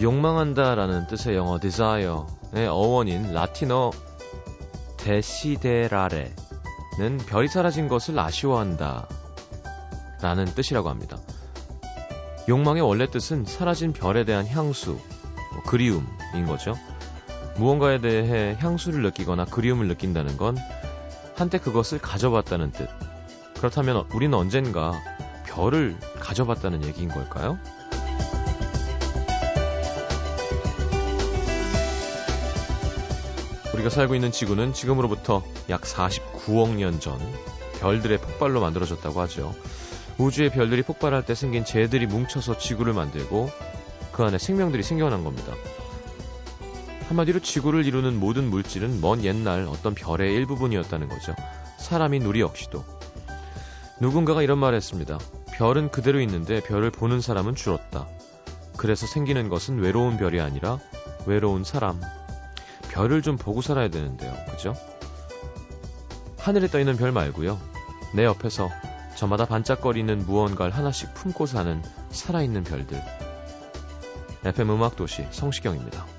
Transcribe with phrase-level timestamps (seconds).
[0.00, 3.90] 욕망한다라는 뜻의 영어 desire의 어원인 라틴어
[4.96, 6.30] 데시데라레는
[7.26, 9.08] 별이 사라진 것을 아쉬워한다
[10.22, 11.16] 라는 뜻이라고 합니다.
[12.48, 14.92] 욕망의 원래 뜻은 사라진 별에 대한 향수,
[15.52, 16.74] 뭐 그리움인 거죠.
[17.56, 20.56] 무언가에 대해 향수를 느끼거나 그리움을 느낀다는 건
[21.36, 22.88] 한때 그것을 가져봤다는 뜻.
[23.56, 24.92] 그렇다면 우리는 언젠가
[25.44, 27.58] 별을 가져봤다는 얘기인 걸까요?
[33.78, 37.18] 우리가 살고 있는 지구는 지금으로부터 약 49억 년 전
[37.80, 39.54] 별들의 폭발로 만들어졌다고 하죠.
[40.18, 43.50] 우주의 별들이 폭발할 때 생긴 재들이 뭉쳐서 지구를 만들고
[44.10, 45.52] 그 안에 생명들이 생겨난 겁니다.
[47.08, 51.36] 한마디로 지구를 이루는 모든 물질은 먼 옛날 어떤 별의 일부분이었다는 거죠.
[51.78, 52.84] 사람인 우리 역시도.
[54.00, 55.18] 누군가가 이런 말을 했습니다.
[55.52, 58.08] 별은 그대로 있는데 별을 보는 사람은 줄었다.
[58.76, 60.78] 그래서 생기는 것은 외로운 별이 아니라
[61.26, 62.00] 외로운 사람.
[62.98, 64.34] 별을 좀 보고 살아야 되는데요.
[64.50, 64.74] 그죠?
[66.36, 67.56] 하늘에 떠 있는 별 말고요.
[68.12, 68.70] 내 옆에서
[69.16, 71.80] 저마다 반짝거리는 무언가를 하나씩 품고 사는
[72.10, 73.00] 살아있는 별들.
[74.44, 76.17] FM 음악도시 성시경입니다.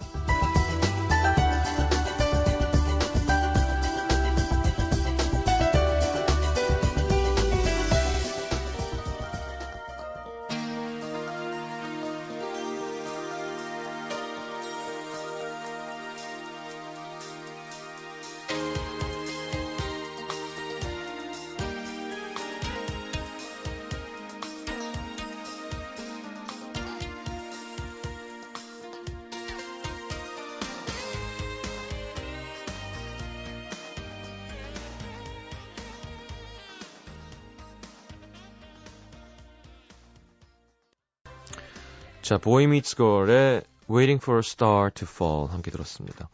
[42.29, 46.29] 자, 보이 미츠 걸의 Waiting for a Star to Fall 함께 들었습니다.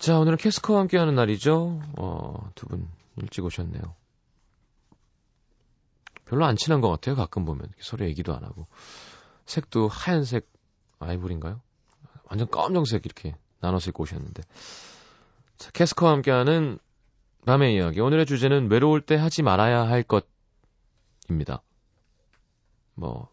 [0.00, 1.80] 자, 오늘은 캐스커와 함께하는 날이죠.
[1.96, 3.80] 어, 두 분 일찍 오셨네요.
[6.24, 7.14] 별로 안 친한 것 같아요.
[7.14, 8.66] 가끔 보면 서로 얘기도 안 하고
[9.46, 10.48] 색도 하얀색
[10.98, 11.60] 아이보리인가요?
[12.24, 14.42] 완전 검정색 이렇게 나눠서 입고 오셨는데.
[15.58, 16.80] 자, 캐스커와 함께하는
[17.46, 18.00] 밤의 이야기.
[18.00, 21.62] 오늘의 주제는 외로울 때 하지 말아야 할 것입니다.
[22.96, 23.28] 뭐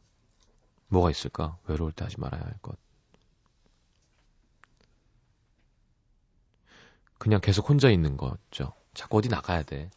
[0.88, 1.58] 뭐가 있을까?
[1.68, 2.78] 외로울 때 하지 말아야 할 것.
[7.18, 8.74] 그냥 계속 혼자 있는 거죠.
[8.94, 9.90] 자꾸 어디 나가야 돼.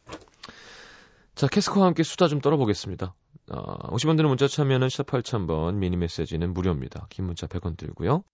[1.34, 3.15] 자, 캐스커와 함께 수다 좀 떨어보겠습니다.
[3.53, 7.07] 어, 50원 드는 문자 참여는 샵 8000번, 미니 메시지는 무료입니다.
[7.09, 8.25] 긴 문자 100원 들고요.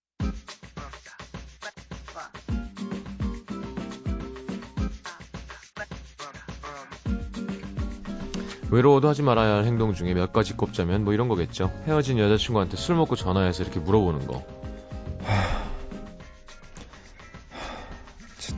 [8.71, 11.73] 외로워도 하지 말아야 할 행동 중에 몇 가지 꼽자면 뭐 이런 거겠죠.
[11.87, 14.45] 헤어진 여자친구한테 술 먹고 전화해서 이렇게 물어보는 거.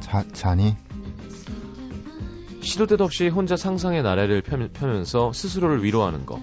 [0.00, 0.74] 자, 자니?
[2.62, 6.42] 시도 때도 없이 혼자 상상의 나래를 펴면서 스스로를 위로하는 거.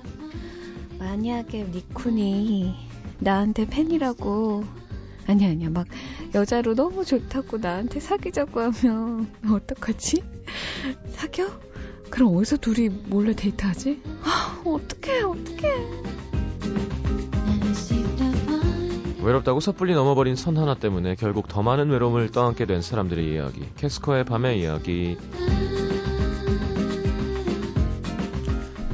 [1.00, 2.74] 만약에 니쿤이
[3.20, 4.64] 나한테 팬이라고
[5.28, 5.88] 아니 아니야 막
[6.34, 10.24] 여자로 너무 좋다고 나한테 사귀자고 하면 어떡하지?
[11.12, 11.48] 사겨?
[12.10, 14.02] 그럼 어디서 둘이 몰래 데이트하지?
[14.24, 16.06] 아, 어떡해, 어떡해.
[19.26, 23.68] 외롭다고 섣불리 넘어버린 선 하나 때문에 결국 더 많은 외로움을 떠안게 된 사람들의 이야기.
[23.76, 25.18] 캐스커의 밤의 이야기.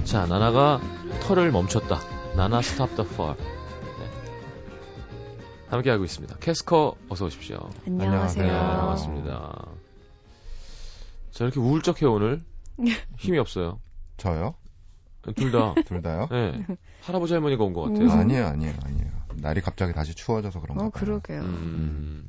[0.05, 0.79] 자, 나나가
[1.21, 1.99] 털을 멈췄다.
[2.37, 3.37] 나나 스탑 더 fall.
[3.37, 3.45] 네.
[5.69, 6.37] 함께하고 있습니다.
[6.39, 7.69] 캐스커 어서 오십시오.
[7.85, 8.45] 안녕하세요.
[8.45, 9.65] 네, 반갑습니다.
[11.31, 12.41] 자, 이렇게 우울적해 오늘.
[13.17, 13.79] 힘이 없어요.
[14.17, 14.55] 저요?
[15.35, 15.73] 둘 다.
[15.85, 16.27] 둘 다요?
[16.31, 16.65] 네.
[17.01, 18.05] 할아버지 할머니가 온 것 같아요.
[18.05, 18.09] 음.
[18.11, 19.11] 아니에요, 아니에요, 아니에요.
[19.35, 20.91] 날이 갑자기 다시 추워져서 그런가 어, 봐요.
[20.91, 21.41] 그러게요.
[21.41, 22.27] 음.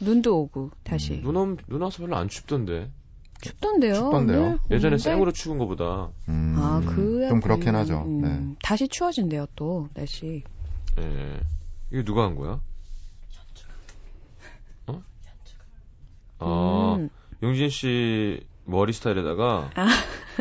[0.00, 1.14] 눈도 오고 다시.
[1.14, 1.22] 음.
[1.22, 2.90] 눈, 오, 눈 와서 별로 안 춥던데.
[3.40, 3.94] 춥던데요.
[3.94, 4.40] 춥던데요?
[4.40, 4.58] 오늘?
[4.70, 4.98] 예전에?
[4.98, 6.10] 생으로 추운 것보다.
[6.28, 8.02] 음, 아, 그 좀 그렇긴 하죠.
[8.06, 8.56] 음, 네.
[8.62, 10.42] 다시 추워진대요, 또 날씨.
[10.98, 11.40] 예.
[11.92, 12.60] 이거 누가 한 거야?
[14.86, 15.02] 어?
[16.38, 17.08] 아, 음.
[17.42, 19.70] 용진 씨 머리 스타일에다가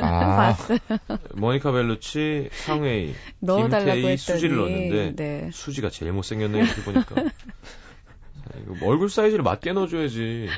[0.01, 0.57] 아,
[1.35, 3.13] 모니카 벨루치, 상웨이,
[3.45, 5.49] 김태희, 수지를 넣었는데 네.
[5.53, 7.15] 수지가 제일 못생겼네 이렇게 보니까.
[8.83, 10.49] 얼굴 사이즈를 맞게 넣어줘야지.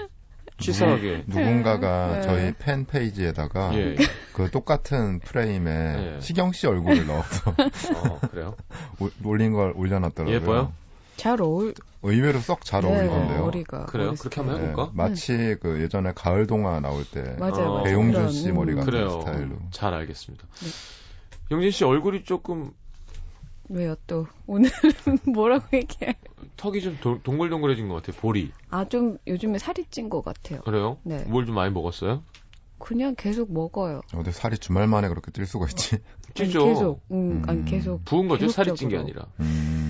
[0.59, 1.25] 치사하게.
[1.27, 2.21] 누군가가 네.
[2.23, 3.95] 저희 팬 페이지에다가 예.
[4.33, 6.19] 그 똑같은 프레임에 예.
[6.19, 8.55] 시경 씨 얼굴을 넣어서 어, 그래요?
[8.99, 10.35] 올- 올린 걸 올려놨더라고요.
[10.35, 10.73] 예뻐요?
[11.17, 11.73] 잘 어울.
[12.03, 13.41] 의외로 썩잘 네, 어울리던데요.
[13.43, 13.85] 머리가.
[13.87, 14.07] 그래요?
[14.09, 14.61] 머리 그렇게 한번.
[14.61, 14.91] 해볼까?
[14.93, 17.83] 마치 그 예전에 가을 동화 나올 때 맞아요, 어, 맞아요.
[17.83, 18.77] 배용준 씨 머리 음.
[18.79, 19.09] 같은 그래요.
[19.21, 19.55] 스타일로.
[19.71, 20.47] 잘 알겠습니다.
[20.47, 20.67] 네.
[21.51, 22.71] 용진 씨 얼굴이 조금
[23.69, 24.69] 왜요 또 오늘
[25.27, 26.15] 뭐라고 얘기해?
[26.55, 28.15] 턱이 좀 도- 동글동글해진 것 같아요.
[28.21, 28.51] 볼이.
[28.69, 30.61] 아 좀 요즘에 살이 찐 것 같아요.
[30.61, 30.97] 그래요?
[31.03, 31.23] 네.
[31.27, 32.23] 뭘 좀 많이 먹었어요?
[32.79, 34.01] 그냥 계속 먹어요.
[34.15, 35.95] 어디 살이 주말 만에 그렇게 뛸 수가 있지?
[35.95, 36.65] 아니, 찌죠.
[36.67, 37.01] 계속.
[37.11, 37.65] 음, 아니 음.
[37.65, 38.05] 계속.
[38.05, 38.47] 부은 거죠?
[38.49, 39.23] 살이 찐게 계속적으로.
[39.25, 39.27] 아니라.
[39.39, 39.86] 음.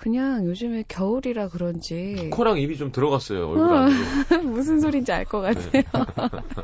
[0.00, 3.50] 그냥 요즘에 겨울이라 그런지 코랑 입이 좀 들어갔어요.
[3.50, 3.98] 얼굴 안으로.
[4.50, 5.70] 무슨 소린지 알 것 같아요.
[5.72, 5.84] 네.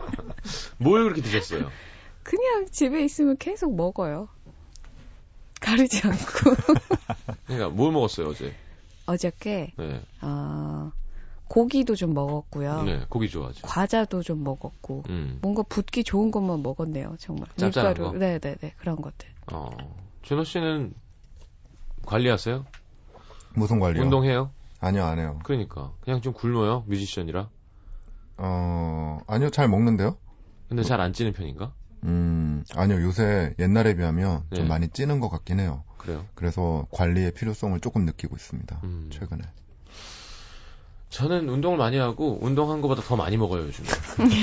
[0.79, 1.71] 뭘 그렇게 드셨어요?
[2.23, 4.29] 그냥 집에 있으면 계속 먹어요.
[5.61, 6.57] 가리지 않고.
[7.47, 8.55] 그러니까 뭘 먹었어요 어제?
[9.05, 10.91] 어저께 네, 아
[11.49, 12.85] 고기도 좀 먹었고요.
[12.85, 13.67] 네 고기 좋아하죠.
[13.67, 15.03] 과자도 좀 먹었고.
[15.11, 17.49] 음, 뭔가 붓기 좋은 것만 먹었네요, 정말.
[17.57, 18.13] 짭짤한 밀가루.
[18.13, 18.19] 거?
[18.19, 19.29] 네 네 네, 그런 것들.
[19.53, 19.69] 어,
[20.23, 20.95] 준호 씨는
[22.07, 22.65] 관리하세요?
[23.57, 24.03] 무슨 관리요?
[24.05, 24.51] 운동해요?
[24.81, 25.39] 아니요, 안 해요.
[25.45, 27.49] 그러니까 그냥 좀 굶어요 뮤지션이라.
[28.39, 30.17] 어, 아니요, 잘 먹는데요?
[30.69, 31.73] 근데 잘 안 찌는 편인가?
[32.05, 34.69] 음, 아니요, 요새 옛날에 비하면 좀 네.
[34.69, 35.83] 많이 찌는 것 같긴 해요.
[35.97, 36.25] 그래요.
[36.35, 38.81] 그래서 관리의 필요성을 조금 느끼고 있습니다.
[38.85, 39.09] 음.
[39.13, 39.43] 최근에.
[41.09, 43.85] 저는 운동을 많이 하고 운동한 것보다 더 많이 먹어요 요즘.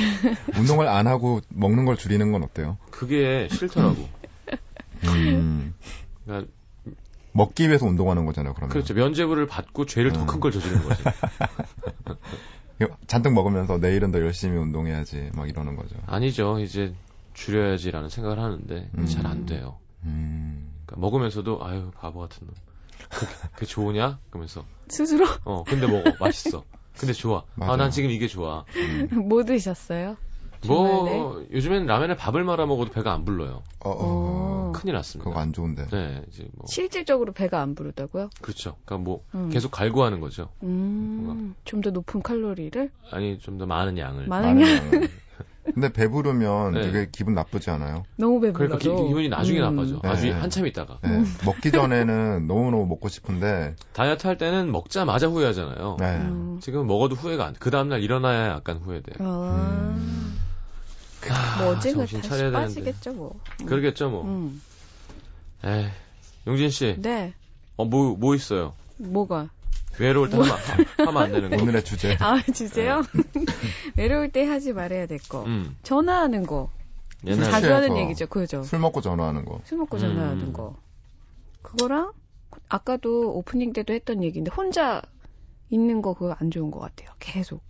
[0.57, 2.77] 운동을 안 하고 먹는 걸 줄이는 건 어때요?
[2.89, 4.07] 그게 싫더라고.
[5.03, 5.73] 음,
[6.25, 6.51] 그러니까
[7.33, 8.71] 먹기 위해서 운동하는 거잖아요, 그러면.
[8.71, 8.93] 그렇죠.
[8.93, 10.27] 면제부를 받고 죄를 더 음.
[10.27, 11.03] 큰걸 저지르는 거지.
[13.07, 15.95] 잔뜩 먹으면서 내일은 더 열심히 운동해야지, 막 이러는 거죠.
[16.05, 16.59] 아니죠.
[16.59, 16.93] 이제
[17.33, 19.05] 줄여야지라는 생각을 하는데 음.
[19.05, 19.77] 잘안 돼요.
[20.03, 22.55] 음, 그러니까 먹으면서도 아유 바보 같은 놈.
[23.09, 24.19] 그게, 그게 좋으냐?
[24.29, 26.63] 그러면서 스스로 어 근데 먹어 맛있어.
[26.97, 27.39] 근데 좋아.
[27.39, 27.75] 아 맞아요.
[27.77, 28.65] 난 지금 이게 좋아.
[28.75, 29.09] 음.
[29.27, 30.17] 뭐 드셨어요?
[30.67, 33.63] 뭐 요즘엔 라면에 밥을 말아 먹어도 배가 안 불러요.
[33.79, 34.52] 어, 어, 어.
[34.73, 35.29] 큰일 났습니다.
[35.29, 35.87] 그거 안 좋은데.
[35.87, 38.29] 네, 이제 뭐 실질적으로 배가 안 부르다고요?
[38.41, 38.75] 그렇죠.
[38.85, 39.49] 그러니까 뭐 음.
[39.49, 40.49] 계속 갈구하는 거죠.
[40.63, 42.89] 음, 좀더 높은 칼로리를?
[43.11, 44.27] 아니 좀 더 많은 양을.
[44.27, 45.09] 많은 양, 양을.
[45.63, 46.81] 근데 배부르면 네.
[46.81, 48.03] 되게 기분 나쁘지 않아요?
[48.17, 48.77] 너무 배불러도.
[48.79, 49.75] 그러니까 기, 기분이 나중에 음.
[49.75, 50.01] 나빠져.
[50.01, 50.09] 네.
[50.09, 50.99] 아주 한참 있다가.
[51.03, 55.97] 네, 먹기 전에는 너무너무 먹고 싶은데, 다이어트 할 때는 먹자마자 후회하잖아요.
[56.01, 56.17] 네.
[56.17, 56.57] 음.
[56.61, 57.59] 지금 먹어도 후회가 안 돼.
[57.61, 59.25] 그 다음날 일어나야 약간 후회돼요.
[59.25, 60.22] 아, 음.
[61.29, 62.65] 아, 뭐 언젠가 정신 차려야 되는데.
[62.65, 63.39] 빠지겠죠, 뭐.
[63.61, 63.65] 음.
[63.65, 64.23] 그러겠죠, 뭐.
[64.25, 64.61] 음.
[65.63, 65.87] 에이,
[66.47, 67.33] 용진 씨, 네.
[67.77, 68.73] 어, 뭐, 뭐 있어요?
[68.97, 69.49] 뭐가?
[69.99, 71.61] 외로울 때 하면, 하- 하면 안 되는 거.
[71.61, 72.17] 오늘의 주제.
[72.19, 73.03] 아, 주제요?
[73.95, 75.43] 외로울 때 하지 말아야 될 거.
[75.45, 76.69] 음, 전화하는 거.
[77.25, 77.51] 옛날, 취해서.
[77.51, 78.63] 자주 하는 얘기죠, 그죠?
[78.63, 79.61] 술 먹고 전화하는 거.
[79.65, 80.53] 술 먹고 전화하는 음.
[80.53, 80.75] 거.
[81.61, 82.11] 그거랑
[82.69, 85.01] 아까도 오프닝 때도 했던 얘기인데 혼자
[85.69, 87.09] 있는 거 그거 안 좋은 것 같아요.
[87.19, 87.61] 계속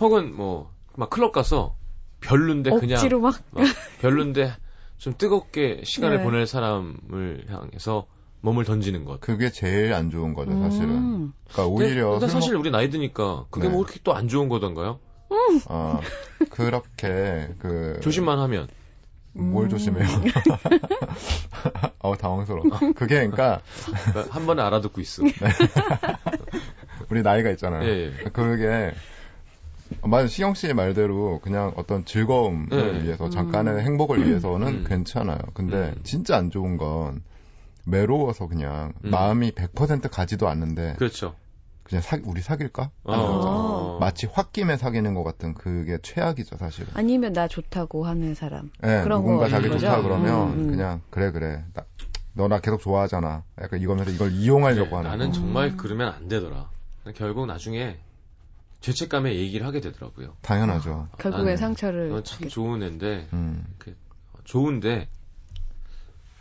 [0.00, 1.75] 혹은 뭐, 막 클럽 가서
[2.26, 3.64] 별론데 그냥, 억지로 막 막
[4.00, 4.52] 별론데
[4.98, 6.22] 좀 뜨겁게 시간을 네.
[6.22, 8.06] 보낼 사람을 향해서
[8.40, 9.20] 몸을 던지는 것.
[9.20, 10.90] 그게 제일 안 좋은 거죠, 사실은.
[10.90, 11.32] 음.
[11.50, 13.72] 그러니까 오히려 근데 술 사실 먹- 우리 나이 드니까 그게 네.
[13.74, 15.00] 뭐 그렇게 또 안 좋은 거던가요?
[15.68, 16.00] 어,
[16.50, 18.68] 그렇게 그 조심만 하면.
[19.32, 19.68] 뭘 음.
[19.68, 20.06] 조심해요?
[22.00, 22.62] 어 당황스러워.
[22.94, 23.60] 그게 그러니까
[24.30, 25.22] 한 번에 알아듣고 있어.
[27.10, 27.84] 우리 나이가 있잖아요.
[27.84, 28.30] 예, 예.
[28.30, 28.92] 그게 어,
[30.02, 33.02] 맞아 시경 씨의 말대로 그냥 어떤 즐거움을 네.
[33.04, 34.84] 위해서 잠깐의 행복을 위해서는 음.
[34.86, 35.38] 괜찮아요.
[35.54, 36.00] 근데 음.
[36.02, 37.22] 진짜 안 좋은 건
[37.86, 39.10] 외로워서 그냥 음.
[39.10, 41.34] 마음이 100% 가지도 않는데 그렇죠.
[41.84, 42.90] 그냥 사, 우리 사귈까?
[43.04, 43.98] 어.
[44.00, 46.88] 마치 홧김에 사귀는 것 같은 그게 최악이죠 사실은.
[46.94, 48.70] 아니면 나 좋다고 하는 사람.
[48.82, 50.08] 예, 그런 누군가 거 자기 있는 좋다 거죠?
[50.08, 50.70] 그러면 음, 음.
[50.70, 51.62] 그냥 그래 그래
[52.32, 53.44] 너나 계속 좋아하잖아.
[53.62, 55.32] 약간 이거면서 이걸 이용하려고 네, 하는 나는 거.
[55.32, 55.76] 정말 음.
[55.76, 56.68] 그러면 안 되더라.
[57.14, 57.98] 결국 나중에
[58.80, 60.36] 죄책감에 얘기를 하게 되더라고요.
[60.42, 61.08] 당연하죠.
[61.18, 63.64] 결국엔 나는 상처를 넌참 좋은 애인데 음.
[64.44, 65.08] 좋은데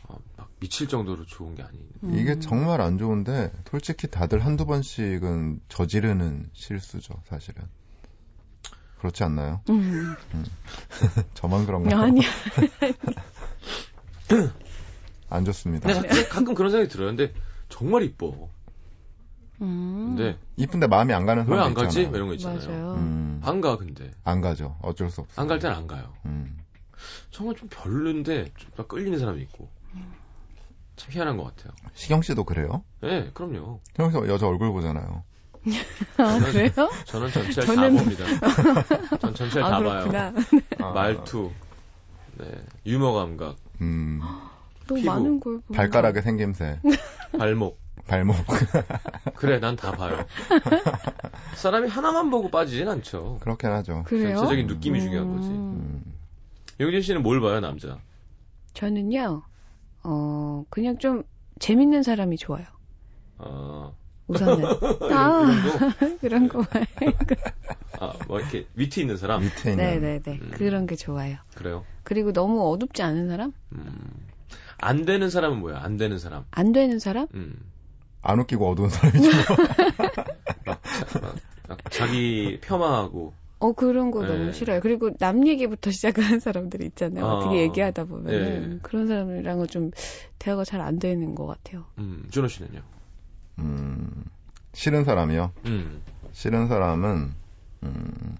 [0.03, 1.81] 어, 막 미칠 정도로 좋은 게 아닌.
[2.03, 2.13] 음.
[2.13, 7.63] 이게 정말 안 좋은데 솔직히 다들 한두 번씩은 저지르는 실수죠, 사실은.
[8.99, 9.61] 그렇지 않나요?
[9.69, 10.15] 음.
[11.33, 12.01] 저만 그런가요?
[12.01, 12.27] 아니야.
[15.29, 15.91] 안 좋습니다.
[15.91, 17.07] 근데 가끔, 가끔 그런 생각이 들어요.
[17.09, 17.33] 근데
[17.69, 18.49] 정말 이뻐.
[19.61, 20.15] 음.
[20.15, 22.01] 근데 이쁜데 마음이 안 가는 왜 사람 안 가지?
[22.01, 22.09] 있잖아요.
[22.09, 22.59] 뭐 이런 거 있잖아요.
[22.67, 22.93] 맞아요.
[22.95, 24.75] 음, 안가 근데 안 가죠.
[24.81, 25.41] 어쩔 수 없어.
[25.41, 26.13] 안갈 때는 안 가요.
[26.25, 26.57] 음.
[27.31, 29.69] 정말 좀 별론데 좀막 끌리는 사람이 있고
[30.95, 31.73] 참 희한한 것 같아요.
[31.93, 32.83] 시경 씨도 그래요?
[33.01, 33.81] 네, 그럼요.
[33.91, 35.23] 시경 씨 여자 얼굴 보잖아요.
[36.17, 36.69] 아, 그래요?
[37.05, 39.17] 저는 전체를 저는- 다 봅니다.
[39.19, 40.07] 전 전체를 아, 다 봐요.
[40.07, 40.33] 그렇구나.
[40.79, 41.51] 아, 말투,
[42.37, 42.45] 네,
[42.85, 44.21] 유머 감각, 음,
[44.87, 45.75] 너무 피부, 많은 걸 보면.
[45.75, 46.79] 발가락의 생김새,
[47.37, 47.79] 발목.
[48.07, 48.35] 발목.
[49.35, 50.25] 그래, 난 다 봐요.
[51.55, 53.39] 사람이 하나만 보고 빠지진 않죠.
[53.41, 54.03] 그렇긴 하죠.
[54.05, 54.35] 그래요?
[54.37, 55.03] 전체적인 느낌이 음.
[55.05, 55.49] 중요한 거지.
[55.49, 56.03] 음.
[56.79, 57.97] 용진 씨는 뭘 봐요, 남자?
[58.73, 59.41] 저는요,
[60.03, 61.23] 어, 그냥 좀
[61.59, 62.65] 재밌는 사람이 좋아요.
[63.37, 63.91] 아,
[64.27, 64.65] 우선은.
[65.11, 65.45] 아,
[66.21, 66.83] 그런 거 봐요.
[67.99, 69.41] 아, 뭐 이렇게 위트 있는 사람?
[69.41, 69.83] 밑에 있는.
[69.85, 70.39] 네네네.
[70.41, 70.51] 음.
[70.53, 71.37] 그런 게 좋아요.
[71.55, 71.85] 그래요?
[72.03, 73.53] 그리고 너무 어둡지 않은 사람?
[73.71, 73.95] 음.
[74.77, 75.79] 안 되는 사람은 뭐야?
[75.81, 76.43] 안 되는 사람.
[76.51, 77.27] 안 되는 사람?
[77.33, 77.55] 음.
[78.25, 79.29] 안 웃기고 어두운 사람이죠.
[81.67, 84.27] 막 자기 폄하하고 어 그런 거 네.
[84.27, 84.81] 너무 싫어요.
[84.81, 87.25] 그리고 남 얘기부터 시작하는 사람들이 있잖아요.
[87.25, 87.33] 아.
[87.35, 88.79] 어떻게 얘기하다 보면은 네.
[88.81, 89.91] 그런 사람이랑은 좀
[90.39, 91.85] 대화가 잘 안 되는 것 같아요.
[91.97, 92.81] 음, 준호 씨는요?
[93.59, 94.25] 음,
[94.73, 95.51] 싫은 사람이요.
[95.65, 96.01] 음.
[96.33, 97.31] 싫은 사람은
[97.83, 98.35] 음,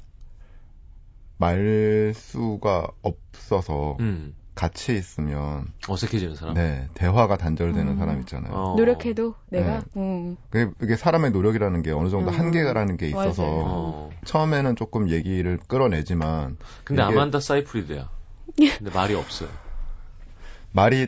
[1.38, 4.36] 말수가 없어서 음.
[4.56, 6.54] 같이 있으면 어색해지는 사람.
[6.56, 7.98] 네 대화가 단절되는 음.
[7.98, 8.54] 사람 있잖아요.
[8.54, 8.76] 어.
[8.78, 10.38] 노력해도 내가 음.
[10.50, 12.40] 그게, 이게 사람의 노력이라는 게 어느 정도 음.
[12.40, 13.44] 한계라는 게 있어서.
[13.46, 14.10] 어.
[14.24, 18.10] 처음에는 조금 얘기를 끌어내지만 근데 이게- 아만다 사이프리드야.
[18.56, 19.50] 근데 말이 없어요.
[20.72, 21.08] 말이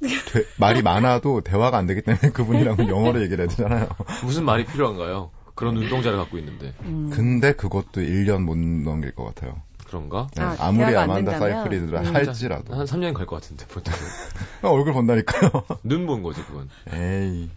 [0.00, 3.88] 되- 말이 많아도 대화가 안 되기 때문에 그분이랑 영어로 얘기를 해야 되잖아요.
[4.24, 5.30] 무슨 말이 필요한가요?
[5.54, 6.72] 그런 눈동자를 갖고 있는데.
[6.82, 7.10] 음.
[7.12, 9.60] 근데 그것도 1년 못 넘길 것 같아요.
[9.88, 10.28] 그런가?
[10.36, 11.38] 네, 아, 아, 무리 아만다?
[11.38, 12.14] 사이프리드라 음.
[12.14, 13.92] 할지라도 한 3년 갈 것 같은데, 보통.
[14.62, 15.50] 얼굴 본다니까요.
[15.82, 16.68] 눈 본 거지, 그건.
[16.92, 17.50] 에이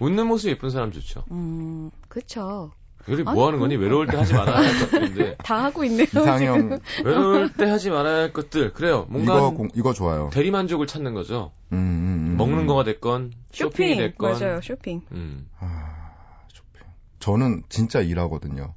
[0.00, 1.24] 웃는 모습 예쁜 사람 좋죠.
[1.30, 2.70] 음, 그쵸.
[3.06, 3.76] 우리 아니, 뭐 하는 거니?
[3.76, 5.36] 외로울 때 하지 말아야 할 것들인데.
[5.38, 6.04] 다 하고 있네요.
[6.04, 8.72] 이상형 외로울 때 하지 말아야 할 것들.
[8.72, 9.06] 그래요.
[9.08, 10.30] 뭔가 이거 공- 이거 좋아요.
[10.32, 11.52] 대리 만족을 찾는 거죠.
[11.72, 12.36] 음, 음, 음.
[12.36, 13.98] 먹는 거가 됐건, 쇼핑이 쇼핑.
[13.98, 14.32] 됐건.
[14.38, 15.02] 맞아요, 쇼핑.
[15.12, 15.48] 음.
[15.60, 16.10] 아,
[16.52, 16.86] 쇼핑.
[17.20, 18.74] 저는 진짜 일하거든요.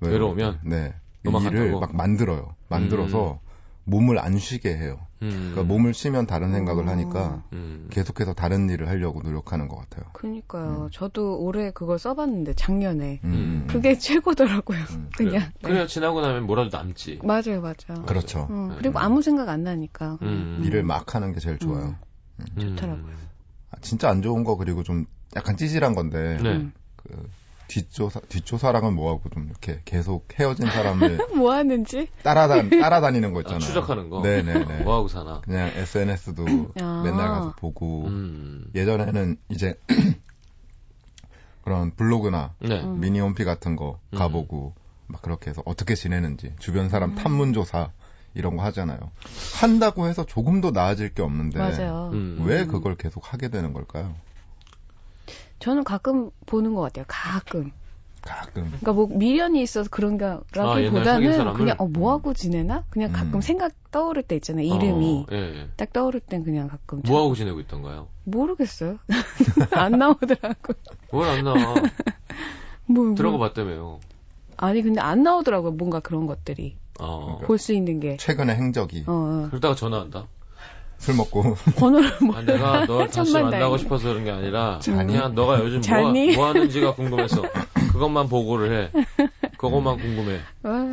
[0.00, 0.60] 왜- 외로우면?
[0.64, 0.94] 네.
[1.32, 1.72] 일을?
[1.72, 2.54] 막 만들어요.
[2.68, 3.40] 만들어서
[3.84, 4.98] 몸을 안 쉬게 해요.
[5.22, 5.30] 음.
[5.30, 6.88] 그러니까 몸을 쉬면 다른 생각을 음.
[6.88, 7.86] 하니까 음.
[7.90, 10.10] 계속해서 다른 일을 하려고 노력하는 것 같아요.
[10.12, 10.84] 그니까요.
[10.86, 10.88] 음.
[10.92, 13.20] 저도 올해 그걸 써봤는데, 작년에.
[13.24, 13.66] 음, 음.
[13.68, 14.78] 그게 최고더라고요.
[14.78, 15.30] 음, 그래요.
[15.30, 15.40] 그냥.
[15.62, 15.68] 네.
[15.68, 17.20] 그래야 지나고 나면 뭐라도 남지.
[17.22, 18.04] 맞아요, 맞아요.
[18.06, 18.48] 그렇죠.
[18.50, 18.74] 음, 네.
[18.78, 20.18] 그리고 아무 생각 안 나니까.
[20.22, 20.62] 음.
[20.64, 21.94] 일을 막 하는 게 제일 좋아요.
[22.58, 23.04] 좋더라고요.
[23.04, 23.28] 음.
[23.70, 25.06] 아, 진짜 안 좋은 거 그리고 좀
[25.36, 26.56] 약간 찌질한 건데 네.
[26.56, 26.72] 음.
[26.96, 27.28] 그
[27.68, 32.08] 뒷조사 뒷조사랑은 뭐하고 좀 이렇게 계속 헤어진 사람을 뭐 하는지?
[32.22, 33.60] 따라다 따라다니는 거 아, 있잖아요.
[33.60, 34.20] 추적하는 거.
[34.22, 34.82] 네네네.
[34.84, 35.40] 뭐 하고 사나.
[35.42, 36.44] 그냥 SNS도
[36.80, 37.02] 아.
[37.04, 38.66] 맨날 가서 보고 음.
[38.74, 39.78] 예전에는 이제
[41.62, 42.80] 그런 블로그나 네.
[42.82, 43.00] 음.
[43.00, 44.18] 미니 홈피 같은 거 음.
[44.18, 44.74] 가보고
[45.08, 47.14] 막 그렇게 해서 어떻게 지내는지 주변 사람 음.
[47.16, 47.90] 탐문조사
[48.34, 48.98] 이런 거 하잖아요.
[49.60, 52.10] 한다고 해서 조금도 나아질 게 없는데 맞아요.
[52.12, 52.42] 음.
[52.44, 54.14] 왜 그걸 계속 하게 되는 걸까요?
[55.58, 57.04] 저는 가끔 보는 것 같아요.
[57.08, 57.72] 가끔.
[58.22, 60.18] 가끔 그러니까 뭐 미련이 있어서 그런
[61.48, 61.52] 아?
[61.52, 62.82] 그냥 어, 뭐 하고 지내나?
[62.90, 63.40] 그냥 가끔 음.
[63.40, 64.64] 생각 떠오를 때 있잖아요.
[64.66, 65.68] 이름이 어, 예, 예.
[65.76, 68.08] 딱 떠오를 땐 그냥 가끔 뭐 하고 지내고 있던가요?
[68.24, 68.98] 모르겠어요.
[69.72, 70.74] 안 나오더라고.
[71.12, 71.56] 뭘 안 나와.
[72.86, 73.46] 뭐, 들어가 뭐.
[73.48, 74.00] 봤다며요.
[74.56, 75.72] 아니 근데 안 나오더라고요.
[75.72, 77.38] 뭔가 그런 것들이 어.
[77.44, 78.16] 볼수 있는 게.
[78.16, 79.46] 최근의 행적이 어, 어.
[79.50, 80.26] 그러다가 전화한다.
[80.98, 83.78] 술 먹고 번호를 뭐 아, 내가 널 다시 만나고 다행이네.
[83.78, 85.12] 싶어서 그런 게 아니라 자니?
[85.12, 87.42] 그냥 너가 요즘 뭐, 뭐 하는지가 궁금해서
[87.92, 89.04] 그것만 보고를 해.
[89.56, 90.40] 그것만 궁금해.
[90.62, 90.84] 와.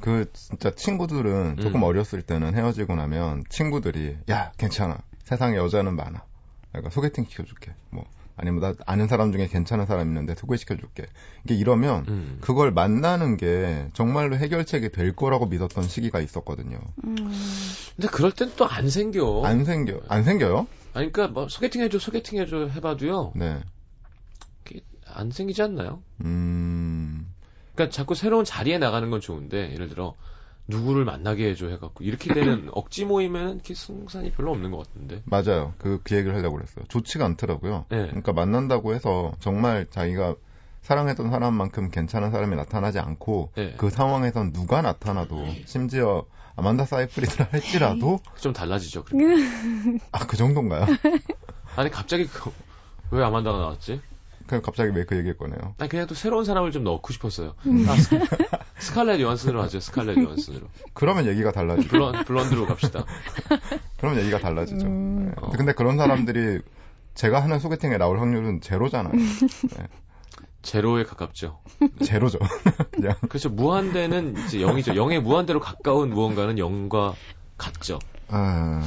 [0.00, 1.82] 그 진짜 친구들은 조금 음.
[1.84, 6.24] 어렸을 때는 헤어지고 나면 친구들이 야 괜찮아 세상에 여자는 많아
[6.72, 8.04] 내가 소개팅 시켜줄게 뭐
[8.36, 11.06] 아니면 나 아는 사람 중에 괜찮은 사람 있는데 소개시켜줄게
[11.44, 12.38] 이게 이러면 음.
[12.40, 17.16] 그걸 만나는 게 정말로 해결책이 될 거라고 믿었던 시기가 있었거든요 음.
[17.96, 19.42] 근데 그럴 땐 또 안 생겨.
[19.44, 23.32] 안 생겨 안 생겨요 아니, 그러니까 뭐 소개팅 해줘, 소개팅 해줘 해봐도요.
[23.36, 23.62] 네
[25.08, 26.02] 안 생기지 않나요?
[26.24, 27.32] 음,
[27.74, 30.14] 그러니까 자꾸 새로운 자리에 나가는 건 좋은데 예를 들어
[30.68, 35.22] 누구를 만나게 해줘 해갖고 이렇게 되는 억지 모임에는 이렇게 승산이 별로 없는 것 같은데.
[35.24, 35.74] 맞아요.
[35.78, 36.84] 그, 그 얘기를 하려고 그랬어요.
[36.88, 37.86] 좋지가 않더라고요.
[37.88, 38.06] 네.
[38.06, 40.34] 그러니까 만난다고 해서 정말 자기가
[40.82, 43.74] 사랑했던 사람만큼 괜찮은 사람이 나타나지 않고 네.
[43.76, 46.24] 그 상황에선 누가 나타나도 심지어
[46.56, 49.04] 아만다 사이프리드라 할지라도 좀 달라지죠.
[49.04, 50.00] 그러면.
[50.12, 50.86] 아그 정도인가요?
[51.76, 52.50] 아니 갑자기 그,
[53.10, 54.00] 왜 아만다가 나왔지?
[54.46, 55.74] 그럼 갑자기 왜 그 얘기를 꺼내요?
[55.78, 57.54] 아니 그냥 또 새로운 사람을 좀 넣고 싶었어요.
[57.66, 57.84] 음.
[57.88, 57.96] 아,
[58.96, 59.80] 스, 스칼렛 요한슨으로 하죠.
[59.80, 60.66] 스칼렛 요한슨으로.
[60.94, 61.88] 그러면 얘기가 달라지죠.
[61.88, 63.04] 블론 블론드로 갑시다.
[63.98, 64.86] 그러면 얘기가 달라지죠.
[64.86, 65.26] 음.
[65.26, 65.32] 네.
[65.36, 65.50] 어.
[65.50, 66.60] 근데 그런 사람들이
[67.14, 69.12] 제가 하는 소개팅에 나올 확률은 제로잖아요.
[70.62, 71.60] 제로에 가깝죠.
[72.04, 72.38] 제로죠.
[72.90, 73.50] 그냥 그렇죠.
[73.50, 74.94] 무한대는 이제 0이죠.
[74.94, 77.14] 0의 무한대로 가까운 무언가는 0과
[77.58, 77.98] 같죠.
[78.28, 78.82] 아.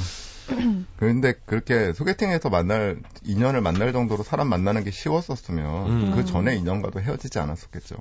[0.97, 6.11] 그런데 그렇게 소개팅에서 만날 인연을 만날 정도로 사람 만나는 게 쉬웠었으면 음.
[6.15, 7.97] 그 전에 인연과도 헤어지지 않았었겠죠.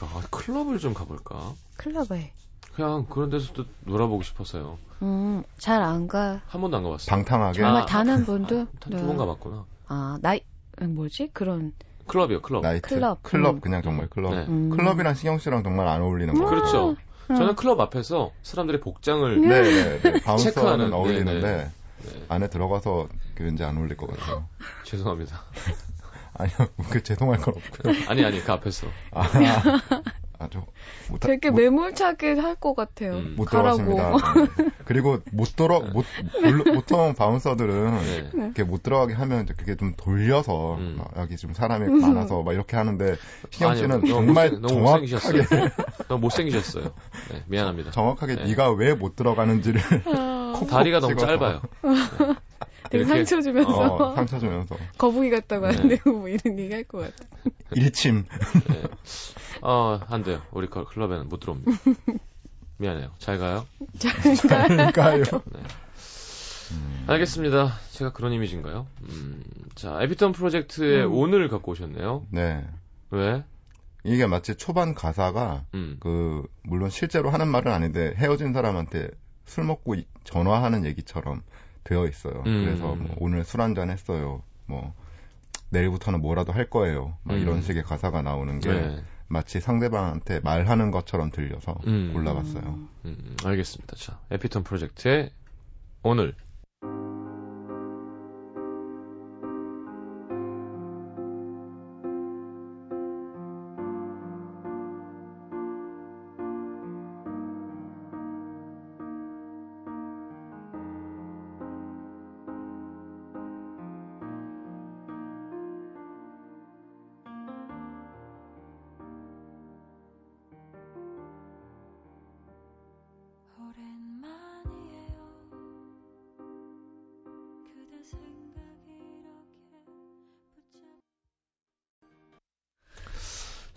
[0.00, 1.54] 아, 클럽을 좀 가볼까?
[1.76, 2.32] 클럽에.
[2.74, 4.78] 그냥 그런 데서도 놀아보고 싶었어요.
[5.02, 6.42] 음, 잘 안 가.
[6.46, 7.06] 한 번도 안 가봤어요.
[7.08, 8.54] 방탕하게 정말 아, 단 한 번도.
[8.56, 8.66] 네.
[8.82, 9.64] 한두번 가봤구나.
[9.88, 10.40] 아, 나이,
[10.80, 11.30] 뭐지?
[11.32, 11.72] 그런.
[12.06, 12.62] 클럽이요, 클럽.
[12.62, 13.22] 나이트 클럽.
[13.22, 13.60] 클럽 음.
[13.60, 14.34] 그냥 정말 클럽.
[14.34, 14.44] 네.
[14.48, 14.70] 음.
[14.70, 16.60] 클럽이랑 신경 씨랑 정말 안 어울리는 거 같아요.
[16.60, 16.96] 그렇죠.
[17.28, 20.20] 저는 클럽 앞에서 사람들의 복장을 네, 네, 네.
[20.22, 21.72] 바운서는 체크하는, 어울리는데
[22.04, 24.46] 네, 안에 들어가서 그 왠지 안 어울릴 것 같아요.
[24.84, 25.42] 죄송합니다.
[26.38, 26.56] 아니요,
[26.90, 27.94] 그 죄송할 건 없고요.
[28.08, 29.22] 아니 아니 그 앞에서 아,
[30.38, 30.60] 아주
[31.08, 33.14] 못, 되게 못, 매몰차게 할 것 같아요.
[33.14, 33.34] 음.
[33.36, 33.46] 못.
[33.48, 34.10] 들어갔습니다.
[34.12, 34.70] 네.
[34.84, 36.04] 그리고 못 들어 못
[36.42, 38.30] 물론 보통 바운서들은 네.
[38.34, 40.96] 이렇게 못 들어가게 하면 이제 그게 좀 돌려서 음.
[40.98, 43.16] 막 여기 좀 사람이 많아서 막 이렇게 하는데
[43.50, 45.42] 희경 아니요, 씨는 너무 정말 너무 못생기셨어요.
[45.44, 45.74] 정확하게
[46.08, 46.84] 너무 못생기셨어요.
[47.32, 47.90] 네, 미안합니다.
[47.92, 48.44] 정확하게 네.
[48.44, 49.80] 네가 왜 못 들어가는지를
[50.14, 51.26] 아, 콕 다리가 너무 찍어서.
[51.38, 51.60] 짧아요.
[52.90, 55.74] 되게 상처 주면서 어, 상처 주면서 거북이 같다고 네.
[55.76, 57.28] 하는데 뭐 이런 얘기 할 것 같아.
[57.74, 58.24] 일침
[58.68, 58.82] 네.
[59.62, 60.40] 어, 안 돼요.
[60.52, 61.72] 우리 클- 클럽에는 못 들어옵니다.
[62.78, 63.10] 미안해요.
[63.18, 63.66] 잘 가요.
[64.42, 65.22] 그러니까요.
[65.22, 65.60] 네.
[67.06, 67.78] 알겠습니다.
[67.92, 68.86] 제가 그런 이미지인가요?
[69.08, 69.42] 음,
[69.76, 71.12] 자, 에피톤 프로젝트의 음.
[71.14, 72.26] 오늘 갖고 오셨네요.
[72.30, 72.64] 네.
[73.10, 73.44] 왜?
[74.04, 79.08] 이게 마치 초반 가사가 음, 그 물론 실제로 하는 말은 아닌데 헤어진 사람한테
[79.44, 81.42] 술 먹고 이- 전화하는 얘기처럼
[81.86, 82.42] 되어 있어요.
[82.46, 82.64] 음.
[82.64, 84.42] 그래서 뭐 오늘 술 한잔 했어요.
[84.66, 84.94] 뭐
[85.70, 87.16] 내일부터는 뭐라도 할 거예요.
[87.22, 87.40] 막 음.
[87.40, 89.02] 이런 식의 가사가 나오는 게 네.
[89.28, 92.10] 마치 상대방한테 말하는 것처럼 들려서 음.
[92.12, 92.62] 골라봤어요.
[92.64, 92.88] 음.
[93.04, 93.96] 음, 알겠습니다.
[93.96, 95.30] 자, 에피톤 프로젝트의
[96.02, 96.34] 오늘.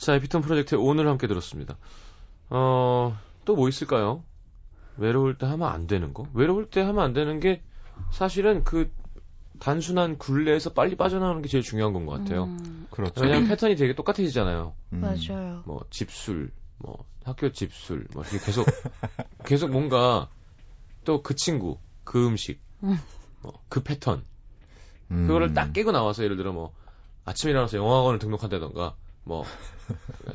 [0.10, 1.78] 자, 에피톤 프로젝트의 오늘 함께 들었습니다.
[2.50, 4.24] 어, 또 뭐 있을까요?
[4.98, 6.26] 외로울 때 하면 안 되는 거?
[6.34, 7.62] 외로울 때 하면 안 되는 게
[8.10, 8.92] 사실은 그
[9.60, 12.46] 단순한 굴레에서 빨리 빠져나오는 게 제일 중요한 건 것 같아요.
[12.46, 13.22] 음, 그렇죠.
[13.22, 14.74] 왜냐하면 패턴이 되게 똑같아지잖아요.
[14.94, 15.02] 음.
[15.02, 15.62] 맞아요.
[15.68, 18.66] 뭐 집술, 뭐 학교 집술, 뭐 이렇게 계속
[19.46, 20.28] 계속 뭔가
[21.06, 22.98] 또 그 친구, 그 음식, 음.
[23.44, 24.24] 뭐그 패턴
[25.12, 25.28] 음.
[25.28, 26.74] 그거를 딱 깨고 나와서 예를 들어 뭐
[27.26, 29.44] 아침에 일어나서 영어학원을 등록한다던가 뭐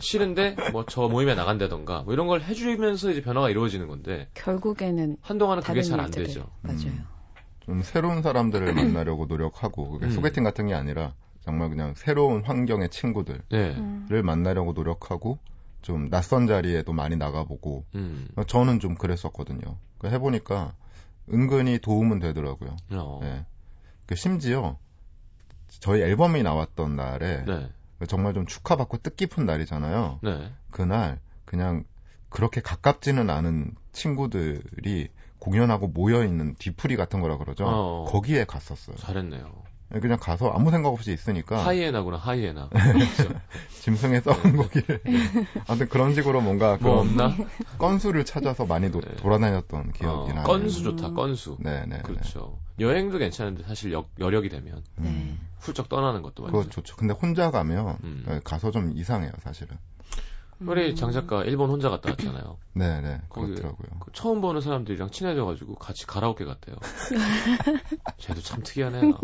[0.00, 5.62] 싫은데 뭐 저 모임에 나간다던가 뭐 이런 걸 해주면서 이제 변화가 이루어지는 건데 결국에는 한동안은
[5.62, 6.10] 그게 잘 안.
[6.10, 6.48] 되죠.
[6.62, 6.78] 맞아요.
[6.86, 7.06] 음.
[7.60, 10.10] 좀 새로운 사람들을 만나려고 노력하고 그게 음.
[10.10, 13.74] 소개팅 같은 게 아니라 정말 그냥 새로운 환경의 친구들을 네.
[13.76, 14.08] 음.
[14.24, 15.38] 만나려고 노력하고
[15.82, 18.28] 좀 낯선 자리에도 많이 나가보고 음.
[18.46, 19.78] 저는 좀 그랬었거든요.
[19.98, 20.74] 그 해보니까
[21.32, 22.76] 은근히 도움은 되더라고요.
[22.92, 23.20] 어.
[23.22, 23.44] 네.
[24.06, 24.78] 그 심지어
[25.80, 27.68] 저희 앨범이 나왔던 날에 네.
[28.06, 30.20] 정말 좀 축하받고 뜻깊은 날이잖아요.
[30.22, 30.52] 네.
[30.70, 31.84] 그날 그냥
[32.28, 37.64] 그렇게 가깝지는 않은 친구들이 공연하고 모여 있는 뒤풀이 같은 거라 그러죠.
[37.66, 38.04] 어.
[38.08, 38.96] 거기에 갔었어요.
[38.96, 39.62] 잘했네요.
[40.00, 42.68] 그냥 가서 아무 생각 없이 있으니까 하이에나구나, 하이에나.
[42.72, 43.34] 그렇죠.
[43.80, 45.00] 짐승에 썩은 고기를
[45.68, 47.32] 아무튼 그런 식으로 뭔가 뭐 없나?
[47.78, 49.14] 건수를 찾아서 많이 도, 네.
[49.16, 50.44] 돌아다녔던 기억이 어, 나요.
[50.44, 51.56] 건수 좋다, 건수.
[51.60, 52.00] 네네.
[52.02, 52.58] 그렇죠.
[52.80, 55.08] 여행도 괜찮은데 사실 여, 여력이 되면 네.
[55.08, 56.70] 음, 훌쩍 떠나는 것도 그거 완전.
[56.72, 56.96] 좋죠.
[56.96, 58.24] 근데 혼자 가면 음.
[58.26, 59.76] 네, 가서 좀 이상해요, 사실은.
[60.60, 62.56] 우리 장 작가 일본 혼자 갔다 왔잖아요.
[62.74, 63.22] 네네.
[63.28, 63.88] 거기- 그렇더라고요.
[64.00, 66.76] 그 처음 보는 사람들이랑 친해져가지고 같이 가라오케 갔대요.
[68.18, 69.18] 쟤도 참 특이하네요.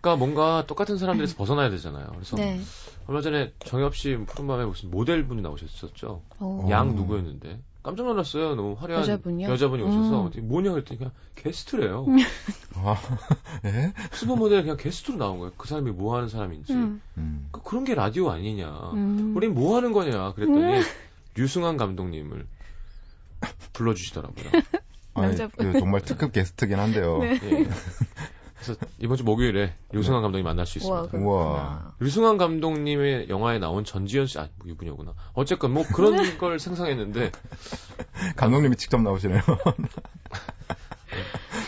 [0.00, 2.06] 그러니까 뭔가 똑같은 사람들에서 벗어나야 되잖아요.
[2.12, 2.60] 그래서 네.
[3.06, 6.22] 얼마 전에 정엽 씨 푸른밤에 무슨 모델분이 나오셨었죠.
[6.40, 6.70] 오.
[6.70, 8.54] 양 누구였는데 깜짝 놀랐어요.
[8.54, 9.48] 너무 화려한 여자분이요?
[9.48, 10.48] 여자분이 오셔서 음.
[10.48, 12.06] 뭐냐 그랬더니 그냥 게스트래요.
[12.74, 12.96] 아,
[13.64, 13.92] 예?
[14.12, 15.52] 슈퍼 모델 그냥 게스트로 나온 거예요.
[15.56, 16.72] 그 사람이 뭐 하는 사람인지.
[16.72, 17.00] 음.
[17.16, 17.48] 음.
[17.52, 18.90] 그- 그런 게 라디오 아니냐.
[18.94, 19.34] 음.
[19.36, 20.82] 우린 뭐 하는 거냐 그랬더니
[21.34, 22.46] 류승환 감독님을
[23.72, 24.44] 불러주시더라고요.
[25.14, 25.72] 아니, 남자분.
[25.72, 27.18] 그 정말 특급 게스트긴 한데요.
[27.18, 27.38] 네.
[27.42, 27.68] 예.
[28.60, 31.16] 그래서 이번 주 목요일에 류승환 감독님 만날 수 있습니다.
[31.18, 31.94] 우와.
[32.00, 35.14] 류승환 감독님의 영화에 나온 전지현 씨, 아, 뭐 이분이구나.
[35.34, 37.30] 어쨌건 뭐 그런 걸 상상했는데
[38.36, 39.40] 감독님이 직접 나오시네요.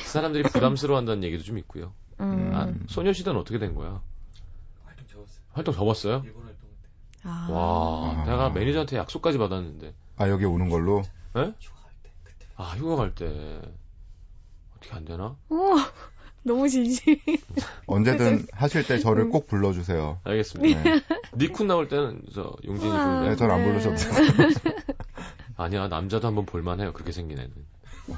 [0.05, 1.93] 사람들이 부담스러워한다는 얘기도 좀 있고요.
[2.21, 2.51] 음.
[2.55, 4.03] 아, 소녀시대는 어떻게 된 거야?
[4.85, 5.43] 활동 접었어요.
[5.53, 6.23] 활동 접었어요?
[6.25, 6.89] 일본 활동 때
[7.25, 7.47] 아.
[7.51, 8.25] 와, 아.
[8.25, 9.95] 내가 매니저한테 약속까지 받았는데.
[10.17, 11.03] 아, 여기 오는 걸로?
[11.37, 11.55] 예?
[11.61, 13.63] 휴가할 때 그때 아, 휴가 갈 때
[14.77, 15.37] 어떻게 안 되나?
[16.43, 17.17] 너무 진심.
[17.87, 20.21] 언제든 하실 때 저를 꼭 불러주세요.
[20.25, 20.83] 알겠습니다.
[20.83, 21.01] 네,
[21.37, 23.05] 니쿤 나올 때는 저 용진이 우와.
[23.05, 23.67] 부르면 네 저를 안 네.
[23.67, 24.49] 불러셔도 돼요.
[25.57, 26.93] 아니야 남자도 한번 볼만해요.
[26.95, 27.51] 그렇게 생긴 애는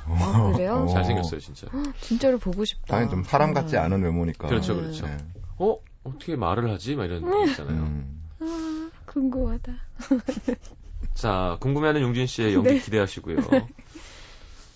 [0.06, 0.86] 아, 그래요?
[0.88, 0.92] 어.
[0.92, 1.66] 잘생겼어요 진짜.
[2.00, 2.86] 진짜로 보고 싶다.
[2.86, 3.76] 당연히 좀 사람 같지.
[3.76, 4.46] 않은 외모니까.
[4.48, 4.80] 그렇죠, 네.
[4.82, 5.06] 그렇죠.
[5.06, 5.16] 네.
[5.58, 6.94] 어 어떻게 말을 하지?
[6.94, 7.76] 막 이런 거 있잖아요.
[7.82, 8.22] 음.
[8.40, 9.72] 아, 궁금하다.
[11.14, 12.78] 자 궁금해하는 용진 씨의 연기 네.
[12.78, 13.36] 기대하시고요.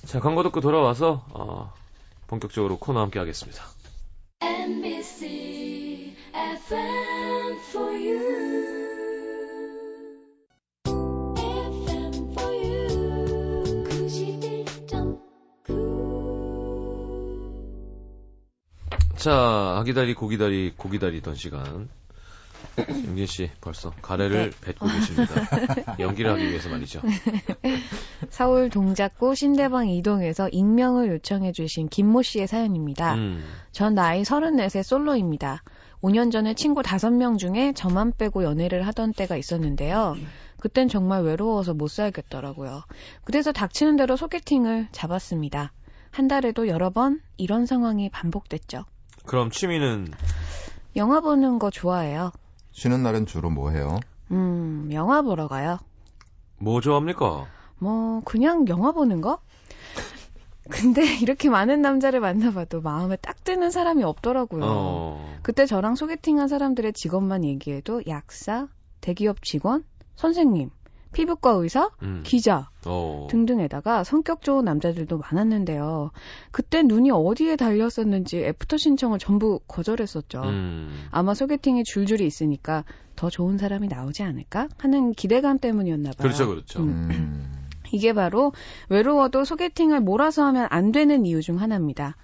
[0.05, 1.73] 자 광고 듣고 돌아와서 어,
[2.27, 3.63] 본격적으로 코너 함께 하겠습니다.
[4.41, 8.77] MBC FM for you.
[19.17, 21.89] 자, 아기다리 고기다리 고기다리던 시간
[22.79, 25.35] 윤진 씨, 벌써 가래를 뱉고 계십니다.
[25.99, 27.01] 연기를 하기 위해서 말이죠.
[28.31, 33.15] 서울 동작구 신대방 이동에서 익명을 요청해 주신 김모 씨의 사연입니다.
[33.15, 35.63] 음, 전 나이 34세 솔로입니다.
[36.03, 40.17] 5년 전에 친구 5명 중에 저만 빼고 연애를 하던 때가 있었는데요.
[40.59, 42.83] 그땐 정말 외로워서 못 살겠더라고요.
[43.25, 45.73] 그래서 닥치는 대로 소개팅을 잡았습니다.
[46.11, 48.85] 한 달에도 여러 번 이런 상황이 반복됐죠.
[49.27, 50.09] 그럼 취미는
[50.97, 52.33] 영화 보는 거 좋아해요.
[52.77, 53.99] 쉬는 날은 주로 뭐 해요?
[54.31, 55.79] 음, 영화 보러 가요.
[56.59, 57.47] 뭐 좋아합니까?
[57.79, 59.39] 뭐, 그냥 영화 보는 거?
[60.69, 64.63] 근데 이렇게 많은 남자를 만나봐도 마음에 딱 드는 사람이 없더라고요.
[64.63, 68.69] 어, 그때 저랑 소개팅한 사람들의 직업만 얘기해도 약사,
[69.01, 69.83] 대기업 직원,
[70.17, 70.71] 선생님,
[71.17, 76.11] 피부과 의사, 음, 기자 어, 등등에다가 성격 좋은 남자들도 많았는데요.
[76.51, 80.43] 그때 눈이 어디에 달렸었는지 애프터 신청을 전부 거절했었죠.
[80.43, 82.85] 음, 아마 소개팅이 줄줄이 있으니까
[83.17, 86.19] 더 좋은 사람이 나오지 않을까 하는 기대감 때문이었나 봐요.
[86.19, 86.81] 그렇죠, 그렇죠.
[86.81, 87.09] 음.
[87.11, 87.67] 음.
[87.93, 88.53] 이게 바로
[88.91, 92.17] 외로워도 소개팅을 몰아서 하면 안 되는 이유 중 하나입니다.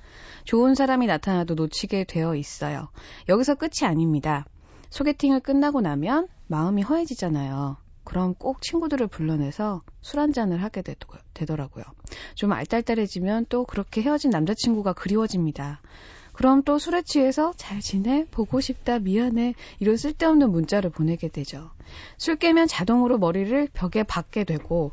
[0.45, 2.91] 좋은 사람이 나타나도 놓치게 되어 있어요.
[3.31, 4.45] 여기서 끝이 아닙니다.
[4.91, 7.79] 소개팅을 끝나고 나면 마음이 허해지잖아요.
[8.13, 10.95] 그럼 꼭 친구들을 불러내서 술 한잔을 하게 되,
[11.33, 11.83] 되더라고요.
[12.35, 15.81] 좀 알딸딸해지면 또 그렇게 헤어진 남자친구가 그리워집니다.
[16.35, 18.27] 그럼 또 술에 취해서 잘 지내?
[18.31, 19.55] 보고 싶다, 미안해.
[19.79, 21.71] 이런 쓸데없는 문자를 보내게 되죠.
[22.19, 24.93] 술 깨면 자동으로 머리를 벽에 박게 되고,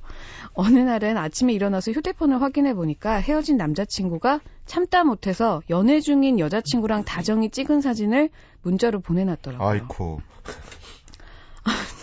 [0.53, 7.49] 어느 날은 아침에 일어나서 휴대폰을 확인해 보니까 헤어진 남자친구가 참다 못해서 연애 중인 여자친구랑 다정히
[7.49, 8.29] 찍은 사진을
[8.61, 9.67] 문자로 보내놨더라고요.
[9.67, 10.21] 아이코.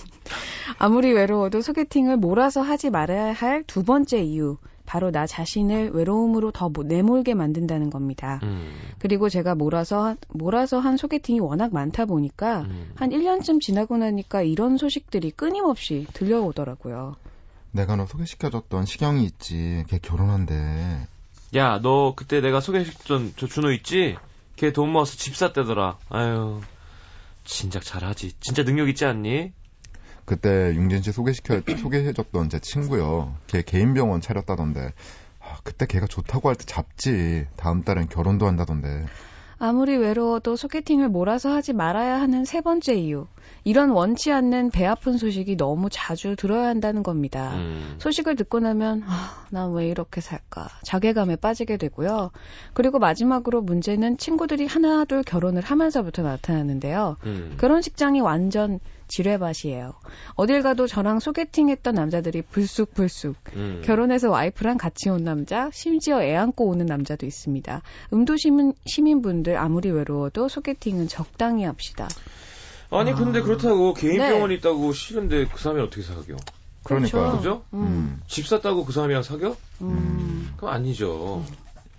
[0.78, 4.56] 아무리 외로워도 소개팅을 몰아서 하지 말아야 할 두 번째 이유.
[4.84, 8.38] 바로 나 자신을 외로움으로 더 모- 내몰게 만든다는 겁니다.
[8.44, 12.92] 음, 그리고 제가 몰아서, 몰아서 한 소개팅이 워낙 많다 보니까 음.
[12.94, 17.16] 한 1년쯤 지나고 나니까 이런 소식들이 끊임없이 들려오더라고요.
[17.72, 19.84] 내가 너 소개시켜줬던 시경이 있지.
[19.88, 21.08] 걔 결혼한대.
[21.56, 24.16] 야, 너 그때 내가 소개시켰던 저 준호 있지?
[24.54, 25.98] 걔 돈 모아서 집 샀대더라.
[26.10, 26.60] 아유,
[27.44, 28.34] 진작 잘하지.
[28.40, 29.52] 진짜 능력 있지 않니?
[30.26, 33.34] 그때 융진 씨 소개시켜 소개해줬던 제 친구요.
[33.46, 34.92] 걔 개인 병원 차렸다던데.
[35.40, 37.46] 아, 그때 걔가 좋다고 할 때 잡지.
[37.56, 39.06] 다음 달엔 결혼도 한다던데.
[39.58, 43.26] 아무리 외로워도 소개팅을 몰아서 하지 말아야 하는 세 번째 이유.
[43.64, 47.54] 이런 원치 않는 배 아픈 소식이 너무 자주 들어야 한다는 겁니다.
[47.54, 52.32] 음, 소식을 듣고 나면 아, 난 왜 이렇게 살까 자괴감에 빠지게 되고요.
[52.74, 57.16] 그리고 마지막으로 문제는 친구들이 하나둘 결혼을 하면서부터 나타나는데요.
[57.24, 57.56] 음.
[57.58, 59.94] 결혼식장이 완전 지뢰밭이에요.
[60.34, 63.82] 어딜 가도 저랑 소개팅했던 남자들이 불쑥불쑥 음.
[63.84, 67.82] 결혼해서 와이프랑 같이 온 남자, 심지어 애 안고 오는 남자도 있습니다.
[68.12, 72.08] 음도 시민, 시민분들 아무리 외로워도 소개팅은 적당히 합시다.
[72.90, 74.30] 아니 근데 그렇다고 개인 네.
[74.30, 76.36] 병원이 있다고 싫은데 그 사람이 어떻게 사겨?
[76.84, 77.36] 그러니까요.
[77.36, 77.64] 그죠?
[77.74, 77.80] 음.
[77.80, 78.22] 음.
[78.28, 79.56] 집 샀다고 그 사람이랑 사겨?
[79.80, 80.52] 음.
[80.56, 81.44] 그럼 아니죠.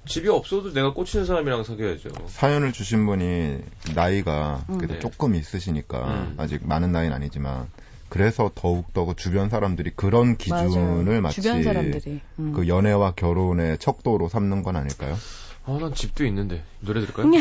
[0.07, 2.09] 집이 없어도 내가 꽂히는 사람이랑 사귀어야죠.
[2.27, 3.59] 사연을 주신 분이
[3.95, 4.77] 나이가 음.
[4.77, 4.99] 그래도 네.
[4.99, 6.35] 조금 있으시니까 음.
[6.37, 7.69] 아직 많은 나이는 아니지만
[8.09, 11.21] 그래서 더욱더 그 주변 사람들이 그런 기준을 맞아요.
[11.21, 12.21] 마치 주변 사람들이.
[12.39, 12.53] 음.
[12.53, 15.15] 그 연애와 결혼의 척도로 삼는 건 아닐까요?
[15.65, 16.63] 아, 난 집도 있는데.
[16.79, 17.29] 노래 들을까요?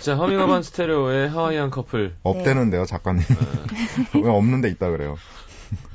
[0.00, 2.14] 자, 허밍어반 스테레오의 하와이안 커플.
[2.22, 3.22] 없대는데요, 작가님.
[3.26, 4.20] 네.
[4.22, 5.16] 왜 없는데 있다 그래요?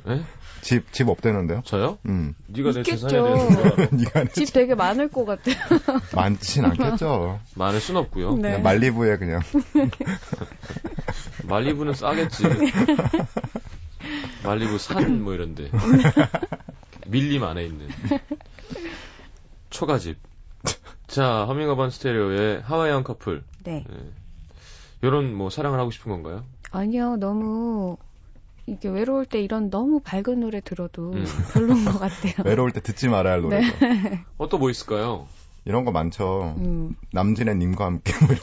[0.07, 0.21] 에?
[0.61, 1.61] 집, 집 없대는데요?
[1.65, 1.97] 저요?
[2.05, 2.35] 음.
[2.47, 3.07] 네가 내 있겠죠.
[3.07, 5.55] 재산에 대해서 니가 내- 집 되게 많을 것 같아요.
[6.15, 7.39] 많진 않겠죠.
[7.55, 8.35] 많을 순 없고요.
[8.35, 8.41] 네.
[8.41, 9.41] 그냥 말리부에 그냥.
[11.47, 12.43] 말리부는 싸겠지.
[14.43, 15.69] 말리부 산 뭐 이런데.
[17.07, 17.87] 밀림 안에 있는.
[19.69, 20.17] 초가집.
[21.07, 23.43] 자, 허밍어반 스테레오의 하와이안 커플.
[23.63, 23.83] 네.
[25.03, 26.43] 요런 뭐 사랑을 하고 싶은 건가요?
[26.71, 27.97] 아니요, 너무
[28.69, 31.25] 이게 외로울 때 이런 너무 밝은 노래 들어도 음.
[31.53, 32.33] 별로인 것 같아요.
[32.45, 33.73] 외로울 때 듣지 말아야 할 노래죠.
[34.37, 35.27] 어, 또뭐 있을까요?
[35.65, 36.55] 이런 거 많죠.
[36.57, 38.13] 음, 남진의 님과 함께.
[38.25, 38.35] 뭐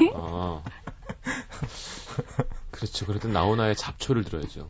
[0.00, 0.62] 이런 아.
[2.70, 3.06] 그렇죠.
[3.06, 4.68] 그래도 나오나의 잡초를 들어야죠.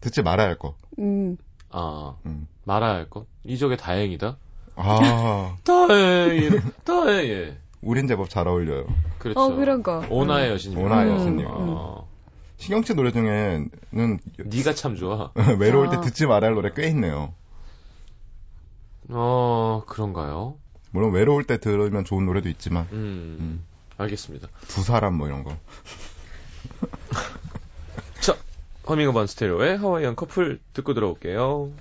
[0.00, 0.74] 듣지 말아야 할 거.
[0.98, 1.36] 음,
[1.70, 2.48] 아, 음.
[2.64, 3.26] 말아야 할 것.
[3.44, 4.38] 이적의 다행이다.
[4.76, 7.58] 아, 다행, 다행, 예.
[7.82, 8.86] 우린 제법 잘 어울려요.
[9.18, 9.40] 그렇죠.
[9.40, 10.04] 어 그런 거.
[10.08, 10.54] 오나의 음.
[10.54, 10.76] 여신.
[10.76, 11.46] 오나의 여신님.
[11.48, 12.04] 아,
[12.60, 13.70] 신경치 노래 중에는
[14.36, 15.32] 네가 참 좋아.
[15.58, 16.00] 외로울 때 아.
[16.02, 17.34] 듣지 말아야 할 노래 꽤 있네요.
[19.08, 20.58] 어, 그런가요?
[20.90, 23.64] 물론 외로울 때 들으면 좋은 노래도 있지만 음, 음.
[23.96, 24.48] 알겠습니다.
[24.68, 25.56] 두 사람 뭐 이런 거.
[28.20, 28.36] 자,
[28.86, 31.72] 허밍어반 스테레오의 하와이안 커플 듣고 들어올게요.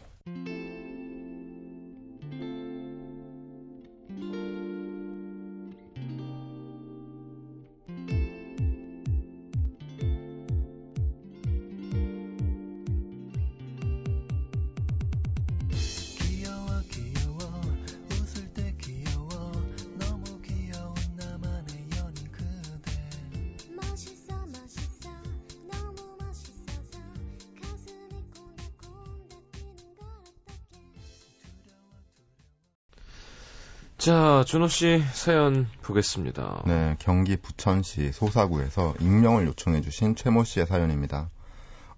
[34.40, 36.64] 자, 준호 씨 사연 보겠습니다.
[36.66, 41.30] 네, 경기 부천시 소사구에서 익명을 요청해주신 최모 씨의 사연입니다.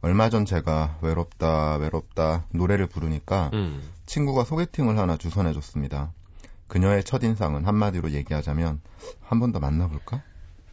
[0.02, 3.84] 얼마 전 제가 외롭다, 외롭다 노래를 부르니까 음.
[4.08, 6.14] 친구가 소개팅을 하나 주선해줬습니다.
[6.68, 8.82] 그녀의 첫인상은 한마디로 얘기하자면
[9.22, 10.24] 한 번 더 만나볼까?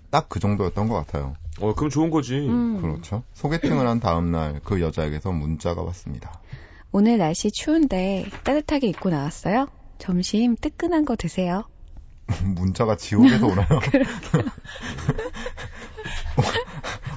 [0.09, 1.37] 딱 그 정도였던 것 같아요.
[1.61, 2.49] 어, 그럼 좋은 거지.
[2.49, 2.81] 음.
[2.81, 3.25] 그렇죠.
[3.35, 6.41] 소개팅을 한 다음날 그 여자에게서 문자가 왔습니다.
[6.93, 9.69] 오늘 날씨 추운데 따뜻하게 입고 나왔어요?
[9.99, 11.65] 점심 뜨끈한 거 드세요.
[12.45, 13.67] 문자가 지옥에서 오나요?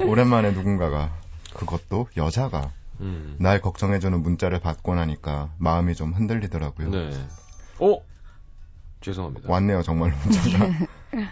[0.05, 1.11] 오랜만에 누군가가
[1.53, 3.35] 그것도 여자가 음.
[3.39, 6.89] 날 걱정해주는 문자를 받고 나니까 마음이 좀 흔들리더라고요.
[6.89, 7.09] 네.
[7.79, 7.97] 어?
[9.01, 9.51] 죄송합니다.
[9.51, 10.69] 왔네요, 정말 문자가.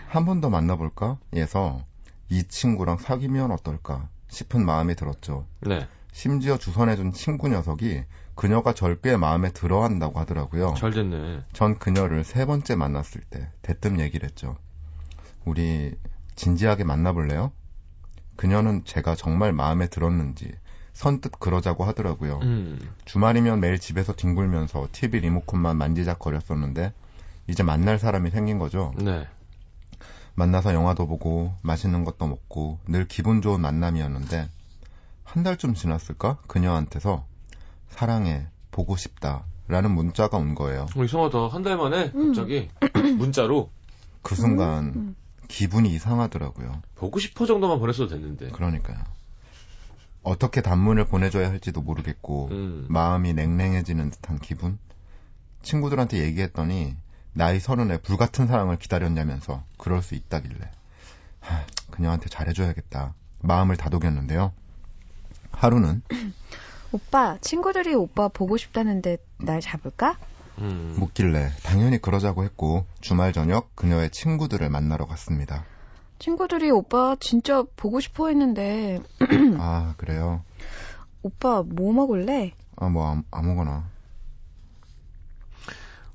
[0.07, 1.17] 한 번 더 만나볼까?
[1.33, 1.85] 에서
[2.29, 5.45] 이 친구랑 사귀면 어떨까 싶은 마음이 들었죠.
[5.61, 5.87] 네.
[6.11, 8.03] 심지어 주선해준 친구 녀석이
[8.35, 10.73] 그녀가 절 꽤 마음에 들어 한다고 하더라고요.
[10.77, 11.41] 잘 됐네.
[11.53, 14.55] 전 그녀를 세 번째 만났을 때 대뜸 얘기를 했죠.
[15.45, 15.93] 우리
[16.35, 17.51] 진지하게 만나볼래요?
[18.35, 20.51] 그녀는 제가 정말 마음에 들었는지
[20.93, 22.39] 선뜻 그러자고 하더라고요.
[22.43, 22.79] 음.
[23.05, 26.93] 주말이면 매일 집에서 뒹굴면서 TV 리모컨만 만지작거렸었는데
[27.47, 28.93] 이제 만날 사람이 생긴 거죠.
[28.97, 29.27] 네.
[30.35, 34.49] 만나서 영화도 보고 맛있는 것도 먹고 늘 기분 좋은 만남이었는데
[35.31, 36.37] 한 달쯤 지났을까?
[36.47, 37.25] 그녀한테서
[37.89, 40.87] 사랑해, 보고 싶다 라는 문자가 온 거예요.
[40.95, 41.47] 어, 이상하다.
[41.49, 42.27] 한 달 만에 음.
[42.27, 42.69] 갑자기
[43.17, 43.69] 문자로
[44.23, 45.15] 그 순간 음.
[45.47, 46.81] 기분이 이상하더라고요.
[46.95, 48.49] 보고 싶어 정도만 보냈어도 됐는데.
[48.49, 48.97] 그러니까요.
[50.23, 52.85] 어떻게 단문을 보내줘야 할지도 모르겠고 음.
[52.89, 54.79] 마음이 냉랭해지는 듯한 기분?
[55.61, 56.95] 친구들한테 얘기했더니
[57.33, 60.71] 나이 서른에 불같은 사랑을 기다렸냐면서 그럴 수 있다길래
[61.41, 64.51] 하, 그녀한테 잘해줘야겠다 마음을 다독였는데요.
[65.51, 66.01] 하루는
[66.91, 70.17] 오빠, 친구들이 오빠 보고 싶다는데 날 잡을까?
[70.59, 70.95] 음.
[70.99, 75.63] 묻길래 당연히 그러자고 했고 주말 저녁 그녀의 친구들을 만나러 갔습니다.
[76.17, 79.01] 친구들이 오빠 진짜 보고 싶어 했는데
[79.57, 80.41] 아 그래요?
[81.21, 82.53] 오빠 뭐 먹을래?
[82.75, 83.85] 아 뭐 아무거나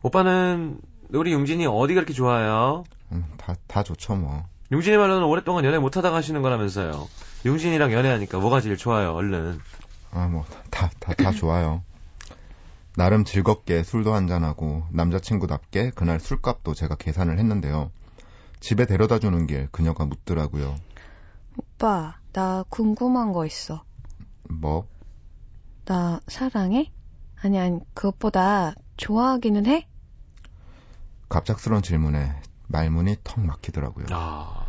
[0.02, 0.78] 오빠는
[1.10, 2.84] 우리 용진이 어디 그렇게 좋아요?
[3.12, 4.44] 음, 다, 다 좋죠 뭐.
[4.72, 7.08] 용진이 말로는 오랫동안 연애 못하다가 하시는 거라면서요.
[7.44, 9.60] 용진이랑 연애하니까 뭐가 제일 좋아요, 얼른.
[10.12, 11.82] 아, 뭐, 다, 다, 다 좋아요.
[12.96, 17.90] 나름 즐겁게 술도 한잔하고, 남자친구답게 그날 술값도 제가 계산을 했는데요.
[18.60, 20.74] 집에 데려다 주는 길 그녀가 묻더라고요.
[21.56, 23.84] 오빠, 나 궁금한 거 있어.
[24.48, 24.86] 뭐,
[25.84, 26.90] 나 사랑해?
[27.42, 29.86] 아니, 아니, 그것보다 좋아하기는 해?
[31.28, 34.06] 갑작스런 질문에 말문이 턱 막히더라고요.
[34.10, 34.63] 아.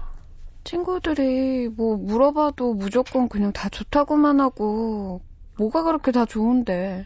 [0.65, 5.21] 친구들이 뭐 물어봐도 무조건 그냥 다 좋다고만 하고
[5.57, 7.05] 뭐가 그렇게 다 좋은데.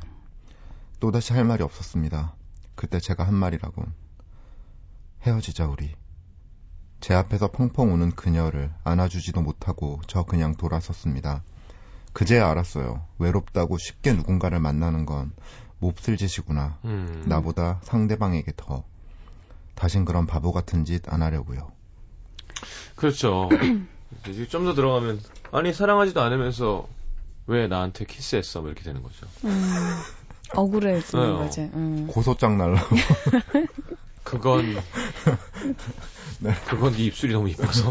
[1.00, 2.34] 또다시 할 말이 없었습니다.
[2.76, 3.94] 그때 제가 한 말이라곤.
[5.22, 5.94] 헤어지자, 우리.
[7.02, 11.44] 제 앞에서 펑펑 우는 그녀를 안아주지도 못하고 저 그냥 돌아섰습니다.
[12.14, 13.06] 그제야 알았어요.
[13.20, 15.32] 외롭다고 쉽게 누군가를 만나는 건
[15.80, 16.80] 몹쓸 짓이구나.
[16.86, 17.24] 음.
[17.28, 18.84] 나보다 상대방에게 더.
[19.76, 21.72] 다신 그런 바보 같은 짓 안 하려고요.
[22.96, 23.50] 그렇죠.
[24.50, 25.20] 좀 더 들어가면
[25.52, 26.88] 아니 사랑하지도 않으면서
[27.48, 28.62] 왜 나한테 키스했어?
[28.62, 29.26] 뭐 이렇게 되는 거죠.
[29.46, 29.52] 음,
[30.54, 31.38] 억울해지는 네.
[31.38, 31.62] 거지.
[31.62, 32.08] 음.
[32.08, 32.96] 고소장 날라고.
[34.24, 34.76] 그건
[36.40, 36.54] 네.
[36.68, 37.90] 그건 네 입술이 너무 이뻐서.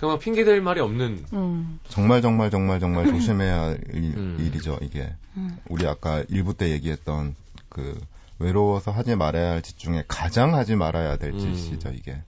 [0.00, 1.24] 그냥 핑계 댈 말이 없는.
[1.32, 1.80] 음.
[1.88, 4.36] 정말 정말 정말 정말 조심해야 할 일, 음.
[4.40, 5.12] 일이죠, 이게.
[5.36, 5.58] 음.
[5.68, 7.34] 우리 아까 일부 때 얘기했던
[7.68, 7.98] 그
[8.38, 11.38] 외로워서 하지 말아야 할 짓 중에 가장 하지 말아야 될 음.
[11.38, 12.22] 짓이죠, 이게.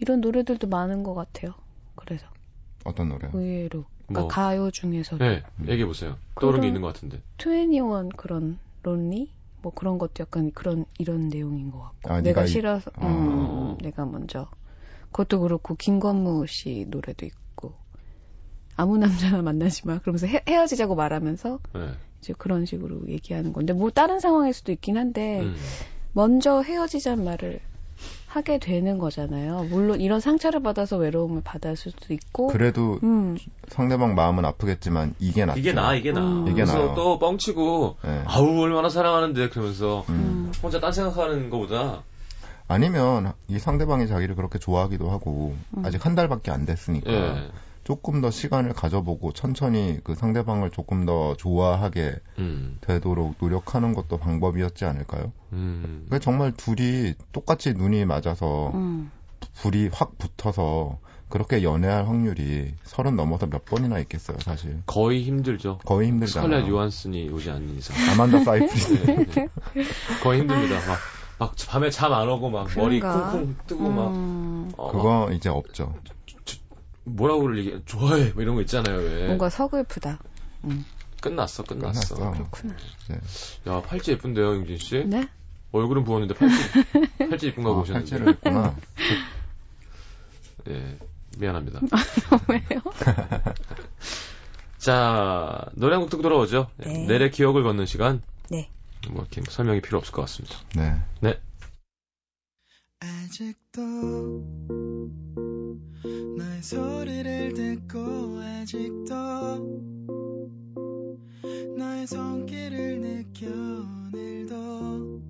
[0.00, 1.54] 이런 노래들도 많은 것 같아요.
[1.96, 2.26] 그래서
[2.84, 3.30] 어떤 노래요?
[3.34, 4.28] 의외로 그러니까 뭐.
[4.28, 6.16] 가요 중에서도 네, 얘기해 보세요.
[6.38, 7.20] 떠오른 게 있는 것 같은데.
[7.38, 12.44] 21 그런 론리 뭐 그런 것도 약간 그런 이런 내용인 것 같고 아, 내가 네가
[12.44, 13.06] 이- 싫어서 어.
[13.06, 14.48] 음, 내가 먼저
[15.10, 17.74] 그것도 그렇고 김건무 씨 노래도 있고
[18.76, 21.92] 아무 남자나 만나지 마 그러면서 헤, 헤어지자고 말하면서 네.
[22.20, 25.56] 이제 그런 식으로 얘기하는 건데 뭐 다른 상황일 수도 있긴 한데 음.
[26.12, 27.60] 먼저 헤어지자는 말을
[28.26, 29.66] 하게 되는 거잖아요.
[29.70, 33.36] 물론 이런 상처를 받아서 외로움을 받을 수도 있고 그래도 음,
[33.68, 35.58] 상대방 마음은 아프겠지만 이게 낫죠.
[35.60, 36.20] 이게 나, 이게 나.
[36.20, 36.44] 음.
[36.46, 36.94] 이게 그래서 나아요.
[36.94, 38.22] 또 뻥치고 네.
[38.26, 40.14] 아우 얼마나 사랑하는데 그러면서 음.
[40.14, 42.02] 음, 혼자 딴 생각하는 것보다
[42.68, 45.84] 아니면 이 상대방이 자기를 그렇게 좋아하기도 하고 음.
[45.86, 47.50] 아직 한 달밖에 안 됐으니까 예.
[47.88, 52.76] 조금 더 시간을 가져보고 천천히 그 상대방을 조금 더 좋아하게 음.
[52.82, 55.32] 되도록 노력하는 것도 방법이었지 않을까요?
[55.54, 56.04] 음.
[56.04, 59.10] 그러니까 정말 둘이 똑같이 눈이 맞아서 음.
[59.54, 60.98] 불이 확 붙어서
[61.30, 64.82] 그렇게 연애할 확률이 서른 넘어서 몇 번이나 있겠어요, 사실.
[64.84, 65.78] 거의 힘들죠.
[65.86, 66.46] 거의 힘들잖아요.
[66.50, 67.96] 스칼렛 요한슨이 오지 않는 이상.
[68.12, 69.06] 아만다 사이프리스.
[69.06, 69.48] 네, 네.
[70.22, 70.74] 거의 힘듭니다.
[70.86, 70.98] 막
[71.38, 73.30] 막 밤에 잠 안 오고 막 머리 그런가?
[73.30, 75.94] 쿵쿵 뜨고 막 음, 어, 막 그거 이제 없죠.
[77.08, 80.18] 뭐라고 그러게 좋아해 뭐 이런 거 있잖아요 왜 뭔가 서글프다.
[81.20, 82.30] 끝났어 끝났어 끝났어.
[82.32, 82.74] 그렇구나.
[83.66, 85.28] 야 팔찌 예쁜데요 용진 씨 네?
[85.72, 86.56] 얼굴은 부었는데 팔찌
[87.30, 88.76] 팔찌 예쁜 거 아, 보셨는데 팔찌를 했구나.
[90.68, 90.96] 예
[91.38, 91.80] 미안합니다
[92.48, 92.82] 왜요?
[94.78, 97.06] 자 노래 한 곡 듣고 돌아오죠 네.
[97.06, 98.70] 내래 기억을 걷는 시간 네.
[99.10, 100.56] 뭐 이렇게 설명이 필요 없을 것 같습니다
[101.20, 101.40] 네.
[103.00, 103.80] 아직도
[106.36, 107.98] 너의 소리를 듣고
[108.38, 109.14] 아직도
[111.76, 115.22] 너의 손길을 느껴 오늘도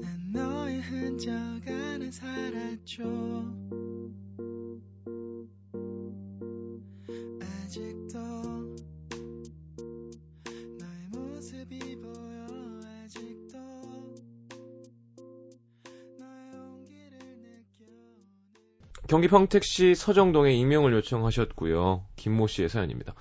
[0.00, 3.02] 난 너의 흔적 안에 살았죠
[7.40, 8.18] 아직도
[10.78, 12.21] 너의 모습이 보여
[19.08, 22.04] 경기 평택시 서정동에 익명을 요청하셨고요.
[22.16, 23.14] 김모 씨의 사연입니다.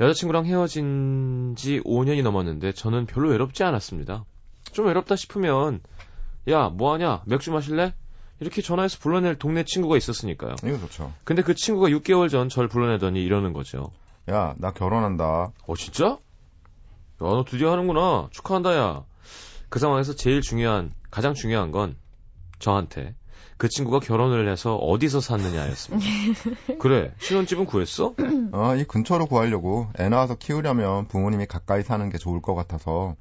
[0.00, 4.24] 여자친구랑 헤어진 지 5년이 넘었는데 저는 별로 외롭지 않았습니다.
[4.72, 5.80] 좀 외롭다 싶으면
[6.48, 7.94] 야 뭐하냐 맥주 마실래?
[8.40, 10.54] 이렇게 전화해서 불러낼 동네 친구가 있었으니까요.
[10.64, 11.12] 이거 좋죠.
[11.24, 13.90] 근데 그 친구가 6개월 전 절 불러내더니 이러는 거죠.
[14.30, 15.50] 야, 나 결혼한다.
[15.66, 16.04] 어 진짜?
[16.06, 16.18] 야
[17.18, 18.28] 너 드디어 하는구나.
[18.30, 19.04] 축하한다 야.
[19.68, 21.96] 그 상황에서 제일 중요한 가장 중요한 건
[22.60, 23.16] 저한테
[23.56, 26.06] 그 친구가 결혼을 해서 어디서 샀느냐였습니다.
[26.78, 28.14] 그래 신혼집은 구했어?
[28.52, 33.16] 어, 이 근처로 구하려고 애 낳아서 키우려면 부모님이 가까이 사는 게 좋을 것 같아서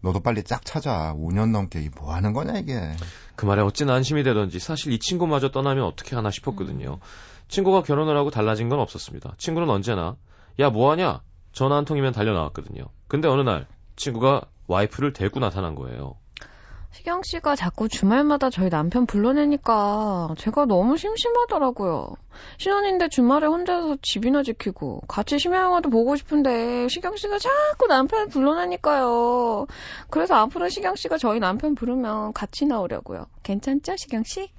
[0.00, 1.14] 너도 빨리 짝 찾아.
[1.14, 2.80] 5년 넘게 이뭐 하는 거냐 이게.
[3.36, 6.98] 그 말에 어찌나 안심이 되던지 사실 이 친구마저 떠나면 어떻게 하나 싶었거든요.
[7.48, 9.34] 친구가 결혼을 하고 달라진 건 없었습니다.
[9.38, 10.16] 친구는 언제나
[10.58, 11.20] 야 뭐하냐
[11.52, 12.84] 전화 한 통이면 달려 나왔거든요.
[13.08, 16.16] 근데 어느 날 친구가 와이프를 데리고 나타난 거예요.
[16.92, 22.14] 시경 씨가 자꾸 주말마다 저희 남편 불러내니까 제가 너무 심심하더라고요.
[22.58, 29.66] 신혼인데 주말에 혼자서 집이나 지키고 같이 심야영화도 보고 싶은데 시경 씨가 자꾸 남편을 불러내니까요.
[30.10, 33.26] 그래서 앞으로 시경 씨가 저희 남편 부르면 같이 나오려고요.
[33.42, 34.50] 괜찮죠, 시경 씨?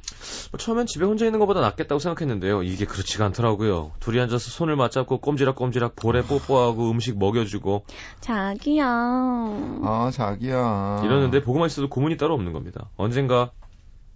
[0.52, 2.63] 뭐 처음엔 집에 혼자 있는 것보다 낫겠다고 생각했는데요.
[2.63, 3.91] 이게 그렇지가 않더라고요.
[4.00, 7.86] 둘이 앉아서 손을 맞잡고 꼼지락꼼지락 볼에 뽀뽀하고 음식 먹여주고
[8.22, 8.86] 자기야.
[8.86, 11.02] 아, 자기야.
[11.04, 12.90] 이러는데 보고만 있어도 고문이 따로 없는 겁니다.
[12.96, 13.52] 언젠가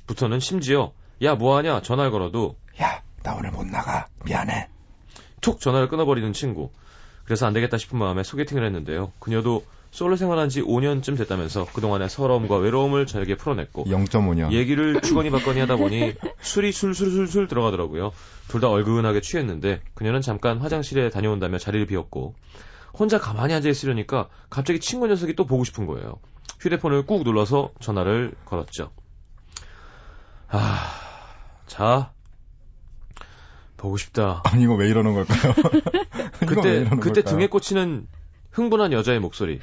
[0.08, 4.08] 부터는 심지어 야 뭐하냐 전화를 걸어도 야, 나 오늘 못 나가.
[4.24, 4.70] 미안해.
[5.42, 6.72] 툭 전화를 끊어버리는 친구.
[7.26, 9.12] 그래서 안 되겠다 싶은 마음에 소개팅을 했는데요.
[9.20, 14.54] 그녀도 솔로 생활한 지 5년쯤 됐다면서 그동안의 서러움과 외로움을 저에게 풀어냈고 0.5년.
[14.54, 18.12] 얘기를 주거니 받거니 하다 보니 술이 술술술술 들어가더라고요.
[18.48, 22.36] 둘 다 얼근하게 취했는데 그녀는 잠깐 화장실에 다녀온다며 자리를 비웠고
[22.94, 26.20] 혼자 가만히 앉아 있으려니까 갑자기 친구 녀석이 또 보고 싶은 거예요.
[26.60, 28.92] 휴대폰을 꾹 눌러서 전화를 걸었죠.
[30.50, 30.92] 아,
[31.68, 32.12] 자,
[33.76, 34.42] 보고 싶다.
[34.46, 35.54] 아니, 이거 왜 이러는 걸까요?
[36.48, 37.36] 그때 이러는 그때 걸까요?
[37.36, 38.08] 등에 꽂히는
[38.52, 39.60] 흥분한 여자의 목소리.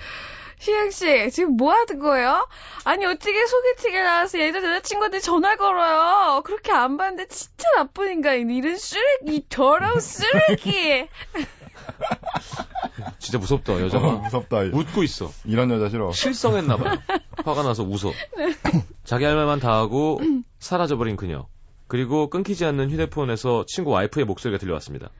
[0.59, 2.47] 시경 씨, 지금 뭐 하는 거예요?
[2.85, 6.43] 아니, 어떻게 소개팅에 나와서 예전 여자친구한테 전화 걸어요?
[6.43, 11.09] 그렇게 안 봤는데 진짜 나쁜 인간이 이런 쓰레기, 더러운 쓰레기.
[13.18, 14.58] 진짜 무섭다 어, 여자가 무섭다.
[14.72, 15.31] 웃고 있어.
[15.44, 16.12] 이런 여자 싫어.
[16.12, 16.98] 실성했나봐요.
[17.44, 18.12] 화가 나서 웃어.
[19.04, 20.20] 자기 할 말만 다 하고
[20.58, 21.46] 사라져버린 그녀.
[21.87, 25.10] 그리고 끊기지 않는 휴대폰에서 친구 와이프의 목소리가 들려왔습니다.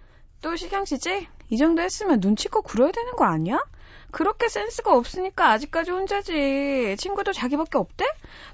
[0.40, 1.26] 또 시경 씨지?
[1.50, 3.61] 이 정도 했으면 눈치껏 굴어야 되는 거 아니야?
[4.15, 6.95] 그렇게 센스가 없으니까 아직까지 혼자지.
[6.99, 8.05] 친구도 자기밖에 없대?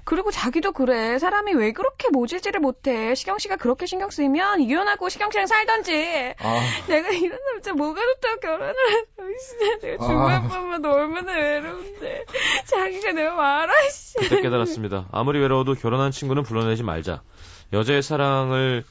[0.03, 1.19] 그리고 자기도 그래.
[1.19, 3.13] 사람이 왜 그렇게 모질지를 못해.
[3.13, 6.33] 시경 씨가 그렇게 신경 쓰이면 이혼하고 시경 씨랑 살던지.
[6.39, 6.59] 아,
[6.89, 9.23] 내가 이런 남자 뭐가 좋다고 결혼을 했어.
[9.39, 10.07] 진짜 내가 아.
[10.07, 12.25] 중간밤마다 얼마나 외로운데.
[12.65, 14.15] 자기가 내가 말아, 씨.
[14.17, 15.09] 그때 깨달았습니다.
[15.11, 17.21] 아무리 외로워도 결혼한 친구는 불러내지 말자.
[17.71, 18.83] 여자의 사랑을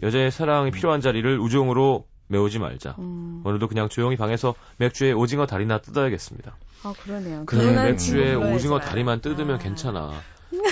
[0.00, 2.94] 여자의 사랑이 필요한 자리를 우정으로 메우지 말자.
[3.00, 6.56] 음, 오늘도 그냥 조용히 방에서 맥주에 오징어 다리나 뜯어야겠습니다.
[6.84, 7.44] 아, 그러네요.
[7.44, 9.58] 그래, 맥주에 오징어 다리만 뜯으면 아.
[9.58, 10.12] 괜찮아.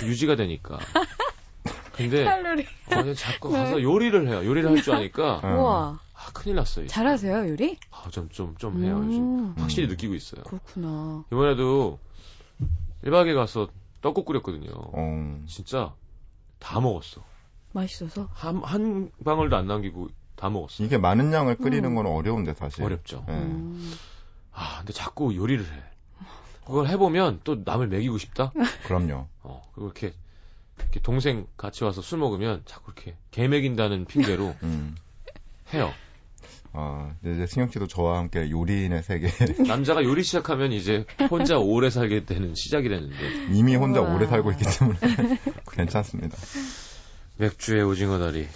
[0.05, 0.79] 유지가 되니까.
[1.97, 2.65] 근데 칼로리.
[2.95, 4.47] 어, 자꾸 가서 요리를 해요.
[4.49, 5.49] 요리를 할 줄 아니까 어.
[5.59, 6.01] 우와.
[6.15, 6.85] 아, 큰일 났어요.
[6.85, 6.95] 이제.
[6.95, 7.77] 잘하세요, 요리?
[7.91, 9.21] 아, 좀, 좀, 좀 해요, 요즘.
[9.21, 10.45] 음, 확실히 느끼고 있어요.
[10.45, 11.25] 그렇구나.
[11.33, 11.99] 이번에도
[13.05, 13.69] 1박에 가서
[14.01, 14.71] 떡국 끓였거든요.
[14.75, 15.43] 어.
[15.49, 15.93] 진짜
[16.61, 17.25] 다 먹었어.
[17.73, 18.29] 맛있어서.
[18.33, 20.09] 한, 한 방울도 안 남기고
[20.39, 20.83] 다 먹었어.
[20.85, 21.95] 이게 많은 양을 끓이는 음.
[21.97, 22.85] 건 어려운데 사실.
[22.85, 23.25] 어렵죠.
[23.29, 23.33] 예.
[23.33, 23.93] 음.
[24.53, 25.83] 아, 근데 자꾸 요리를 해.
[26.65, 28.53] 그걸 해보면 또 남을 먹이고 싶다?
[28.85, 29.27] 그럼요.
[29.43, 30.13] 어, 그리고 이렇게,
[30.79, 34.95] 이렇게 동생 같이 와서 술 먹으면 자꾸 이렇게 개 먹인다는 핑계로 음.
[35.73, 35.93] 해요.
[36.75, 39.29] 아, 이제 승영 씨도 저와 함께 요리인의 세계
[39.67, 44.15] 남자가 요리 시작하면 이제 혼자 오래 살게 되는 시작이랬는데 이미 혼자 우와.
[44.15, 44.99] 오래 살고 있기 때문에
[45.73, 46.37] 괜찮습니다.
[47.39, 48.47] 맥주에 오징어 다리.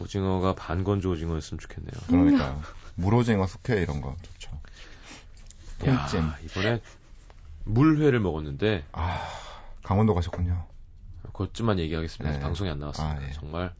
[0.00, 1.92] 오징어가 반건조 오징어였으면 좋겠네요.
[2.06, 2.60] 그러니까
[2.96, 4.50] 물오징어 숙회 이런 거 좋죠.
[5.86, 6.30] 야, 통찜.
[6.44, 6.80] 이번에
[7.64, 9.26] 물회를 먹었는데 아,
[9.82, 10.66] 강원도 가셨군요.
[11.32, 12.36] 그것쯤만 얘기하겠습니다.
[12.38, 12.40] 네.
[12.42, 13.20] 방송이 안 나왔습니다.
[13.20, 13.32] 아, 예.
[13.32, 13.72] 정말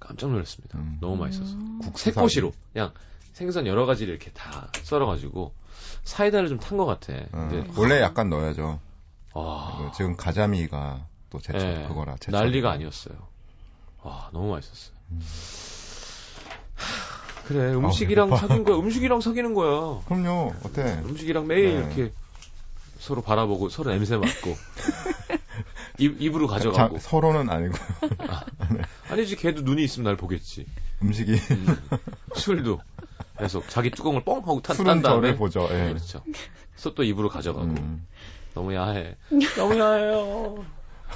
[0.00, 0.78] 깜짝 놀랐습니다.
[0.78, 0.98] 음.
[1.00, 1.56] 너무 맛있었어요.
[1.56, 1.78] 음.
[1.80, 2.92] 국수 새꼬시로 그냥
[3.32, 5.54] 생선 여러 가지를 이렇게 다 썰어가지고
[6.02, 7.12] 사이다를 좀 탄 것 같아.
[7.32, 8.80] 어, 근데 원래 약간 넣어야죠.
[9.34, 12.32] 아, 그 지금 가자미가 또 제철 예, 그거라 제철.
[12.40, 13.14] 난리가 아니었어요.
[14.02, 14.96] 와 너무 맛있었어요.
[15.10, 15.20] 음.
[16.76, 18.46] 하, 그래 음식이랑 배고파.
[18.46, 18.76] 사귄 거야.
[18.76, 20.02] 음식이랑 사귀는 거야.
[20.06, 20.54] 그럼요.
[20.64, 21.00] 어때?
[21.04, 21.76] 음식이랑 매일 네.
[21.76, 22.12] 이렇게
[22.98, 24.56] 서로 바라보고 서로 냄새 맡고
[25.98, 27.76] 입, 입으로 가져가고 자, 서로는 아니고
[29.08, 30.66] 아니지 걔도 눈이 있으면 날 보겠지.
[31.02, 31.76] 음식이 음,
[32.34, 32.80] 술도
[33.38, 35.68] 계속 자기 뚜껑을 뻥 하고 탄, 딴 술은 다음에 저를 보죠.
[35.70, 35.88] 예.
[35.88, 36.22] 그렇죠.
[36.82, 38.06] 또, 또 입으로 가져가고 음.
[38.54, 39.16] 너무 야해.
[39.56, 40.64] 너무 야해요.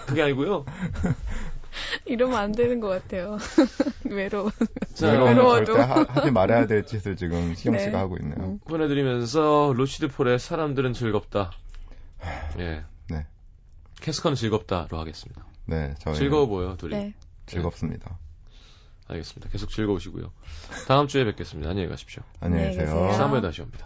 [0.07, 0.65] 그게 아니고요.
[2.07, 3.39] 이러면 안 되는 것 같아요.
[4.05, 4.51] 외로워.
[4.95, 5.65] 자, 외로워도.
[5.67, 7.85] 절대 하, 하지 말아야 될 짓을 지금 시경 네.
[7.85, 8.37] 씨가 하고 있네요.
[8.39, 8.59] 음.
[8.67, 11.53] 보내드리면서 루시드 폴의 사람들은 즐겁다.
[12.59, 12.85] 예.
[13.09, 13.27] 네.
[14.01, 15.45] 캐스커는 즐겁다로 하겠습니다.
[15.67, 16.95] 네, 저희 즐거워 보여 둘이.
[16.95, 17.15] 네.
[17.47, 18.19] 즐겁습니다.
[19.09, 19.51] 알겠습니다.
[19.51, 20.33] 계속 즐거우시고요.
[20.89, 21.71] 다음 주에 뵙겠습니다.
[21.71, 22.23] 안녕히 가십시오.
[22.41, 23.07] 안녕히 안녕히 계세요.
[23.09, 23.29] 계세요.
[23.29, 23.85] 3부에 다시 옵니다.